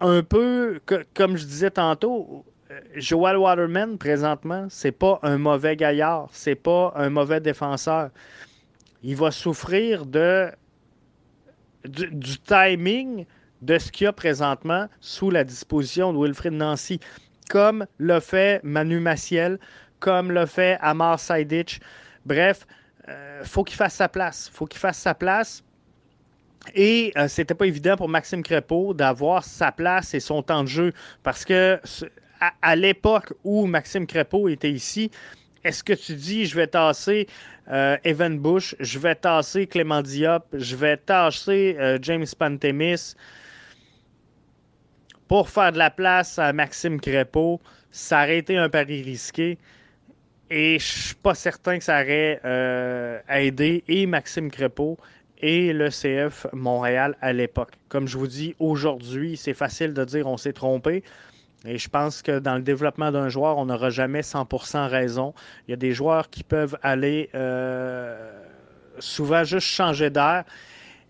un 0.00 0.22
peu, 0.22 0.80
comme 1.14 1.36
je 1.36 1.44
disais 1.44 1.70
tantôt, 1.70 2.44
Joel 2.96 3.36
Waterman, 3.36 3.98
présentement, 3.98 4.66
c'est 4.68 4.92
pas 4.92 5.20
un 5.22 5.38
mauvais 5.38 5.76
gaillard, 5.76 6.28
c'est 6.32 6.56
pas 6.56 6.92
un 6.96 7.10
mauvais 7.10 7.40
défenseur. 7.40 8.10
Il 9.02 9.16
va 9.16 9.30
souffrir 9.30 10.04
de, 10.06 10.50
du, 11.84 12.38
timing 12.38 13.24
de 13.62 13.78
ce 13.78 13.92
qu'il 13.92 14.06
y 14.06 14.08
a 14.08 14.12
présentement 14.12 14.88
sous 15.00 15.30
la 15.30 15.44
disposition 15.44 16.12
de 16.12 16.18
Wilfrid 16.18 16.54
Nancy, 16.54 16.98
comme 17.48 17.86
l'a 17.98 18.20
fait 18.20 18.60
Manu 18.64 18.98
Maciel, 18.98 19.58
comme 20.00 20.32
l'a 20.32 20.46
fait 20.46 20.78
Amar 20.80 21.20
Saidich. 21.20 21.80
Bref, 22.24 22.66
euh, 23.08 23.44
faut 23.44 23.62
qu'il 23.62 23.76
fasse 23.76 23.94
sa 23.94 24.08
place. 24.08 24.50
faut 24.52 24.66
qu'il 24.66 24.80
fasse 24.80 24.98
sa 24.98 25.14
place. 25.14 25.62
Et 26.74 27.12
euh, 27.16 27.28
c'était 27.28 27.54
pas 27.54 27.66
évident 27.66 27.96
pour 27.96 28.08
Maxime 28.08 28.42
Crépeau 28.42 28.92
d'avoir 28.92 29.44
sa 29.44 29.70
place 29.70 30.14
et 30.14 30.20
son 30.20 30.42
temps 30.42 30.64
de 30.64 30.68
jeu 30.68 30.92
parce 31.22 31.44
que 31.44 31.80
à, 32.40 32.76
l'époque 32.76 33.32
où 33.44 33.66
Maxime 33.66 34.06
Crépeau 34.06 34.48
était 34.48 34.70
ici, 34.70 35.10
est-ce 35.64 35.82
que 35.82 35.92
tu 35.92 36.14
dis 36.14 36.46
je 36.46 36.56
vais 36.56 36.66
tasser 36.66 37.26
euh, 37.68 37.96
Evan 38.04 38.38
Bush, 38.38 38.74
je 38.78 38.98
vais 38.98 39.14
tasser 39.14 39.66
Clément 39.66 40.02
Diop, 40.02 40.44
je 40.52 40.76
vais 40.76 40.96
tasser 40.96 41.76
euh, 41.78 41.98
James 42.02 42.26
Pantemis 42.38 43.14
pour 45.28 45.48
faire 45.48 45.72
de 45.72 45.78
la 45.78 45.90
place 45.90 46.38
à 46.38 46.52
Maxime 46.52 47.00
Crépeau? 47.00 47.60
Ça 47.90 48.22
aurait 48.22 48.38
été 48.38 48.56
un 48.56 48.68
pari 48.68 49.02
risqué. 49.02 49.58
Et 50.48 50.78
je 50.78 50.84
suis 50.84 51.14
pas 51.16 51.34
certain 51.34 51.76
que 51.76 51.82
ça 51.82 52.00
aurait 52.00 52.40
aidé 53.28 53.82
et 53.88 54.06
Maxime 54.06 54.48
Crépeau 54.48 54.96
et 55.38 55.72
le 55.72 55.90
CF 55.90 56.46
Montréal 56.52 57.16
à 57.20 57.32
l'époque. 57.32 57.72
Comme 57.88 58.08
je 58.08 58.16
vous 58.18 58.26
dis, 58.26 58.54
aujourd'hui, 58.58 59.36
c'est 59.36 59.54
facile 59.54 59.92
de 59.92 60.04
dire 60.04 60.26
on 60.26 60.36
s'est 60.36 60.52
trompé. 60.52 61.02
Et 61.66 61.78
je 61.78 61.88
pense 61.88 62.22
que 62.22 62.38
dans 62.38 62.54
le 62.54 62.62
développement 62.62 63.10
d'un 63.10 63.28
joueur, 63.28 63.58
on 63.58 63.66
n'aura 63.66 63.90
jamais 63.90 64.20
100% 64.20 64.88
raison. 64.88 65.34
Il 65.66 65.72
y 65.72 65.74
a 65.74 65.76
des 65.76 65.92
joueurs 65.92 66.30
qui 66.30 66.44
peuvent 66.44 66.78
aller 66.82 67.30
euh, 67.34 68.32
souvent 68.98 69.44
juste 69.44 69.66
changer 69.66 70.10
d'air 70.10 70.44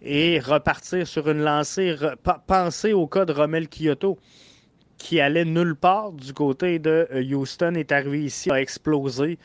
et 0.02 0.40
repartir 0.40 1.06
sur 1.06 1.28
une 1.28 1.42
lancée. 1.42 1.94
Pensez 2.46 2.92
au 2.92 3.06
cas 3.06 3.24
de 3.24 3.32
Romel 3.32 3.68
Kyoto, 3.68 4.18
qui 4.98 5.20
allait 5.20 5.44
nulle 5.44 5.76
part 5.76 6.12
du 6.12 6.32
côté 6.32 6.78
de 6.78 7.08
Houston, 7.30 7.74
est 7.74 7.92
arrivé 7.92 8.24
ici, 8.24 8.50
a 8.50 8.60
explosé 8.60 9.38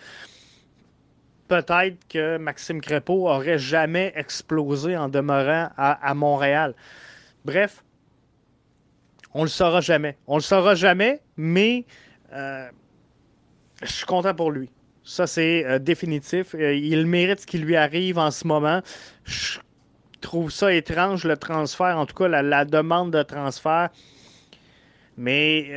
peut-être 1.52 2.08
que 2.08 2.38
Maxime 2.38 2.80
Crépeau 2.80 3.28
aurait 3.28 3.60
jamais 3.60 4.14
explosé 4.16 4.96
en 4.96 5.10
demeurant 5.10 5.68
à, 5.76 6.14
Montréal. 6.14 6.74
Bref, 7.44 7.84
on 9.34 9.44
le 9.44 9.50
saura 9.50 9.82
jamais. 9.82 10.18
On 10.28 10.36
le 10.36 10.42
saura 10.42 10.76
jamais, 10.76 11.22
mais 11.38 11.86
euh, 12.34 12.68
je 13.82 13.92
suis 13.92 14.06
content 14.06 14.34
pour 14.34 14.52
lui. 14.52 14.70
Ça, 15.04 15.28
c'est 15.28 15.66
euh, 15.66 15.80
définitif. 15.80 16.54
Euh, 16.56 16.76
il 16.76 17.08
mérite 17.08 17.42
ce 17.42 17.48
qui 17.48 17.58
lui 17.58 17.76
arrive 17.76 18.18
en 18.18 18.32
ce 18.32 18.46
moment. 18.46 18.82
Je 19.24 19.60
trouve 20.20 20.52
ça 20.52 20.74
étrange, 20.74 21.24
le 21.24 21.38
transfert, 21.38 21.98
en 21.98 22.06
tout 22.06 22.16
cas, 22.16 22.28
la, 22.28 22.66
demande 22.66 23.12
de 23.12 23.24
transfert. 23.24 23.90
Mais 25.18 25.72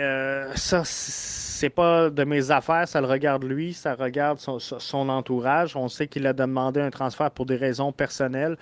ça, 0.54 0.82
c'est 0.84 1.70
pas 1.70 2.10
de 2.10 2.24
mes 2.24 2.50
affaires, 2.50 2.86
ça 2.88 3.00
le 3.00 3.06
regarde 3.06 3.44
lui, 3.44 3.74
ça 3.74 3.94
regarde 3.94 4.38
son, 4.38 5.08
entourage. 5.08 5.76
On 5.76 5.88
sait 5.88 6.08
qu'il 6.08 6.26
a 6.26 6.32
demandé 6.32 6.80
un 6.80 6.90
transfert 6.90 7.30
pour 7.30 7.46
des 7.46 7.56
raisons 7.56 7.92
personnelles. 7.92 8.56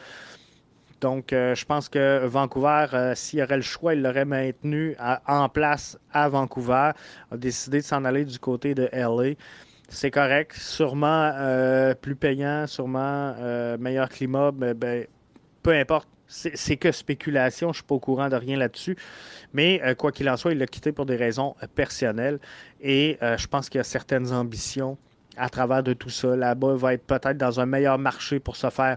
Donc, 1.03 1.33
euh, 1.33 1.57
je 1.57 1.65
pense 1.65 1.89
que 1.89 2.25
Vancouver, 2.27 2.87
euh, 2.95 3.15
s'il 3.17 3.41
y 3.41 3.43
aurait 3.43 3.57
le 3.57 3.63
choix, 3.63 3.93
il 3.93 4.03
l'aurait 4.03 4.25
maintenu 4.25 4.97
en 5.27 5.49
place 5.49 5.99
à 6.13 6.29
Vancouver. 6.29 6.93
A 7.33 7.37
décidé 7.37 7.79
de 7.79 7.85
s'en 7.85 8.05
aller 8.05 8.25
du 8.25 8.39
côté 8.39 8.77
de 8.77 8.89
LA. 8.93 9.35
C'est 9.89 10.13
correct. 10.13 10.53
Sûrement 10.55 11.33
euh, 11.35 11.95
plus 11.95 12.15
payant, 12.15 12.69
sûrement 12.69 13.35
meilleur 13.79 14.09
climat. 14.09 14.53
Ben, 14.53 14.75
ben, 14.75 15.07
peu 15.63 15.73
importe 15.73 16.09
c'est 16.29 16.79
que 16.79 16.93
spéculation, 16.93 17.69
je 17.69 17.73
ne 17.73 17.75
suis 17.75 17.83
pas 17.83 17.95
au 17.97 18.01
courant 18.01 18.31
de 18.31 18.37
rien 18.37 18.57
là-dessus. 18.57 18.97
Mais 19.53 19.83
quoi 19.99 20.13
qu'il 20.13 20.31
en 20.31 20.39
soit, 20.39 20.53
il 20.53 20.59
l'a 20.59 20.67
quitté 20.67 20.91
pour 20.91 21.05
des 21.05 21.17
raisons 21.17 21.57
personnelles. 21.75 22.39
Et 22.81 23.19
je 23.21 23.47
pense 23.49 23.69
qu'il 23.69 23.79
y 23.79 23.83
a 23.83 23.85
certaines 23.85 24.33
ambitions 24.33 24.97
à 25.37 25.49
travers 25.49 25.83
de 25.83 25.93
tout 25.93 26.11
ça. 26.11 26.37
Là-bas, 26.37 26.75
va 26.75 26.95
être 26.95 27.07
peut-être 27.07 27.37
dans 27.37 27.61
un 27.61 27.67
meilleur 27.67 27.99
marché 27.99 28.41
pour 28.41 28.57
se 28.57 28.71
faire 28.71 28.97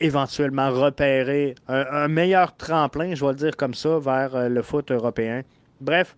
éventuellement 0.00 0.70
repérer, 0.70 1.54
un, 1.68 2.08
meilleur 2.08 2.56
tremplin, 2.56 3.14
je 3.14 3.24
vais 3.24 3.32
le 3.32 3.38
dire 3.38 3.56
comme 3.56 3.74
ça, 3.74 3.98
vers 3.98 4.48
le 4.48 4.62
foot 4.62 4.90
européen. 4.90 5.42
Bref, 5.80 6.16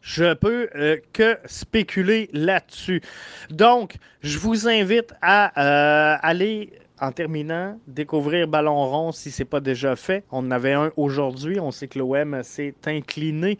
je 0.00 0.34
peux 0.34 0.68
que 1.12 1.38
spéculer 1.46 2.28
là-dessus. 2.32 3.02
Donc, 3.50 3.96
je 4.22 4.38
vous 4.38 4.68
invite 4.68 5.14
à 5.20 6.16
aller 6.16 6.72
en 7.00 7.12
terminant, 7.12 7.78
découvrir 7.86 8.48
Ballon 8.48 8.86
rond 8.86 9.12
si 9.12 9.30
ce 9.30 9.42
n'est 9.42 9.48
pas 9.48 9.60
déjà 9.60 9.96
fait. 9.96 10.24
On 10.30 10.38
en 10.38 10.50
avait 10.50 10.72
un 10.72 10.92
aujourd'hui. 10.96 11.60
On 11.60 11.70
sait 11.70 11.88
que 11.88 11.98
l'OM 11.98 12.42
s'est 12.42 12.74
incliné. 12.86 13.58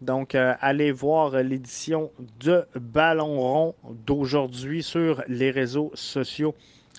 Donc, 0.00 0.34
euh, 0.34 0.54
allez 0.60 0.92
voir 0.92 1.30
l'édition 1.42 2.10
de 2.40 2.64
Ballon 2.74 3.38
rond 3.40 3.74
d'aujourd'hui 4.06 4.82
sur 4.82 5.22
les 5.28 5.50
réseaux 5.50 5.90
sociaux. 5.94 6.54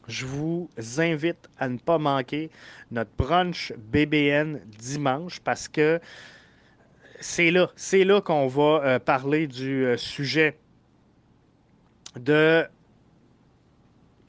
Je 0.07 0.25
vous 0.25 0.69
invite 0.97 1.49
à 1.59 1.69
ne 1.69 1.77
pas 1.77 1.97
manquer 1.97 2.49
notre 2.91 3.11
brunch 3.17 3.73
BBN 3.77 4.59
dimanche 4.79 5.39
parce 5.39 5.67
que 5.67 5.99
c'est 7.19 7.51
là, 7.51 7.69
c'est 7.75 8.03
là 8.03 8.19
qu'on 8.19 8.47
va 8.47 8.81
euh, 8.83 8.99
parler 8.99 9.47
du 9.47 9.85
euh, 9.85 9.97
sujet 9.97 10.57
de 12.19 12.65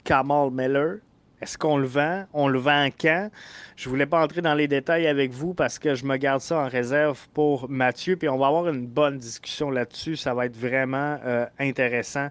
Kamal 0.03 0.51
Miller, 0.51 0.97
est-ce 1.43 1.57
qu'on 1.57 1.75
le 1.75 1.87
vend? 1.87 2.23
On 2.31 2.47
le 2.47 2.57
vend 2.57 2.87
quand? 2.97 3.29
Je 3.75 3.89
ne 3.89 3.89
voulais 3.89 4.05
pas 4.05 4.23
entrer 4.23 4.41
dans 4.41 4.53
les 4.53 4.69
détails 4.69 5.07
avec 5.07 5.33
vous 5.33 5.53
parce 5.53 5.77
que 5.77 5.93
je 5.93 6.05
me 6.05 6.15
garde 6.15 6.39
ça 6.39 6.59
en 6.59 6.69
réserve 6.69 7.27
pour 7.33 7.69
Mathieu. 7.69 8.15
Puis 8.15 8.29
on 8.29 8.37
va 8.37 8.47
avoir 8.47 8.69
une 8.69 8.87
bonne 8.87 9.17
discussion 9.17 9.69
là-dessus. 9.69 10.15
Ça 10.15 10.33
va 10.33 10.45
être 10.45 10.55
vraiment 10.55 11.17
euh, 11.25 11.45
intéressant. 11.59 12.29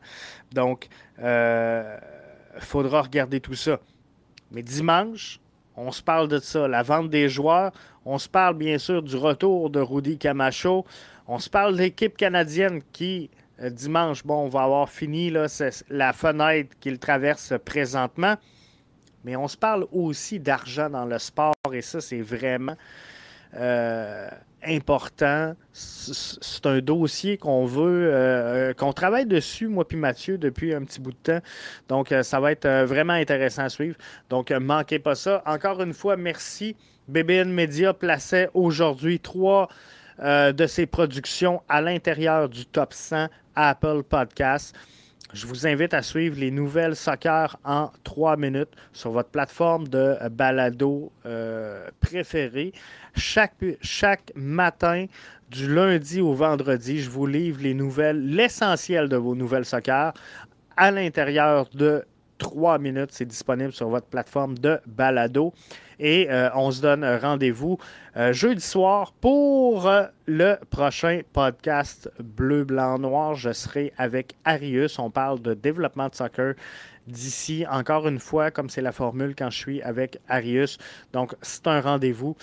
Donc, 0.52 0.88
il 1.18 1.24
euh, 1.24 1.98
faudra 2.58 3.02
regarder 3.02 3.40
tout 3.40 3.54
ça. 3.54 3.80
Mais 4.50 4.62
dimanche, 4.62 5.40
on 5.76 5.92
se 5.92 6.02
parle 6.02 6.28
de 6.28 6.38
ça. 6.38 6.66
La 6.66 6.82
vente 6.82 7.10
des 7.10 7.28
joueurs. 7.28 7.72
On 8.06 8.16
se 8.16 8.30
parle 8.30 8.56
bien 8.56 8.78
sûr 8.78 9.02
du 9.02 9.16
retour 9.16 9.68
de 9.68 9.80
Rudy 9.80 10.16
Camacho. 10.16 10.86
On 11.28 11.38
se 11.38 11.50
parle 11.50 11.74
de 11.74 11.82
l'équipe 11.82 12.16
canadienne 12.16 12.80
qui, 12.92 13.28
euh, 13.60 13.68
dimanche, 13.68 14.24
bon, 14.24 14.46
on 14.46 14.48
va 14.48 14.62
avoir 14.62 14.88
fini 14.88 15.28
là, 15.28 15.48
la 15.90 16.14
fenêtre 16.14 16.74
qu'il 16.80 16.98
traverse 16.98 17.52
présentement 17.62 18.36
mais 19.24 19.36
on 19.36 19.48
se 19.48 19.56
parle 19.56 19.86
aussi 19.92 20.38
d'argent 20.40 20.90
dans 20.90 21.04
le 21.04 21.18
sport 21.18 21.54
et 21.72 21.82
ça, 21.82 22.00
c'est 22.00 22.20
vraiment 22.20 22.76
euh, 23.54 24.28
important. 24.64 25.54
C'est 25.72 26.66
un 26.66 26.78
dossier 26.78 27.36
qu'on 27.36 27.66
veut, 27.66 28.10
euh, 28.12 28.72
qu'on 28.74 28.92
travaille 28.92 29.26
dessus, 29.26 29.66
moi 29.66 29.86
puis 29.86 29.96
Mathieu, 29.98 30.38
depuis 30.38 30.72
un 30.72 30.84
petit 30.84 31.00
bout 31.00 31.10
de 31.10 31.16
temps. 31.16 31.40
Donc, 31.88 32.12
euh, 32.12 32.22
ça 32.22 32.40
va 32.40 32.52
être 32.52 32.68
vraiment 32.84 33.12
intéressant 33.12 33.64
à 33.64 33.68
suivre. 33.68 33.96
Donc, 34.30 34.50
manquez 34.52 34.98
pas 35.00 35.16
ça. 35.16 35.42
Encore 35.46 35.82
une 35.82 35.92
fois, 35.92 36.16
merci. 36.16 36.76
BBN 37.08 37.52
Media 37.52 37.92
plaçait 37.92 38.48
aujourd'hui 38.54 39.18
trois 39.18 39.68
de 40.22 40.66
ses 40.66 40.86
productions 40.86 41.62
à 41.68 41.80
l'intérieur 41.80 42.48
du 42.48 42.64
top 42.64 42.92
100 42.92 43.26
Apple 43.56 44.02
Podcasts. 44.08 44.76
Je 45.32 45.46
vous 45.46 45.66
invite 45.66 45.94
à 45.94 46.02
suivre 46.02 46.38
les 46.38 46.50
nouvelles 46.50 46.94
soccer 46.94 47.56
en 47.64 47.90
trois 48.04 48.36
minutes 48.36 48.72
sur 48.92 49.12
votre 49.12 49.30
plateforme 49.30 49.88
de 49.88 50.16
balado 50.28 51.10
euh, 51.24 51.88
préférée. 52.00 52.72
Chaque, 53.16 53.54
chaque 53.80 54.30
matin, 54.34 55.06
du 55.50 55.74
lundi 55.74 56.20
au 56.20 56.34
vendredi, 56.34 57.00
je 57.00 57.08
vous 57.08 57.26
livre 57.26 57.62
les 57.62 57.72
nouvelles, 57.72 58.22
l'essentiel 58.22 59.08
de 59.08 59.16
vos 59.16 59.34
nouvelles 59.34 59.64
soccer 59.64 60.12
à 60.76 60.90
l'intérieur 60.90 61.66
de 61.72 62.04
trois 62.42 62.78
minutes. 62.78 63.10
C'est 63.12 63.24
disponible 63.24 63.72
sur 63.72 63.88
votre 63.88 64.06
plateforme 64.06 64.58
de 64.58 64.78
balado. 64.86 65.54
Et 65.98 66.26
euh, 66.30 66.50
on 66.54 66.72
se 66.72 66.82
donne 66.82 67.04
rendez-vous 67.04 67.78
euh, 68.16 68.32
jeudi 68.32 68.60
soir 68.60 69.12
pour 69.20 69.86
euh, 69.86 70.06
le 70.26 70.56
prochain 70.68 71.20
podcast 71.32 72.10
Bleu, 72.18 72.64
Blanc, 72.64 72.98
Noir. 72.98 73.36
Je 73.36 73.52
serai 73.52 73.92
avec 73.96 74.34
Arius. 74.44 74.98
On 74.98 75.10
parle 75.10 75.40
de 75.40 75.54
développement 75.54 76.08
de 76.08 76.14
soccer 76.16 76.54
d'ici, 77.06 77.64
encore 77.70 78.08
une 78.08 78.18
fois, 78.18 78.50
comme 78.50 78.68
c'est 78.68 78.82
la 78.82 78.92
formule 78.92 79.34
quand 79.36 79.50
je 79.50 79.58
suis 79.58 79.82
avec 79.82 80.18
Arius. 80.28 80.78
Donc, 81.12 81.34
c'est 81.40 81.68
un 81.68 81.80
rendez-vous. 81.80 82.36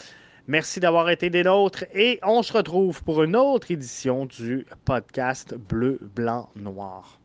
Merci 0.47 0.79
d'avoir 0.79 1.09
été 1.09 1.29
des 1.29 1.43
nôtres 1.43 1.83
et 1.93 2.19
on 2.23 2.41
se 2.41 2.53
retrouve 2.53 3.03
pour 3.03 3.23
une 3.23 3.35
autre 3.35 3.69
édition 3.71 4.25
du 4.25 4.65
podcast 4.85 5.53
Bleu, 5.53 5.99
Blanc, 6.01 6.49
Noir. 6.55 7.19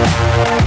We'll 0.00 0.60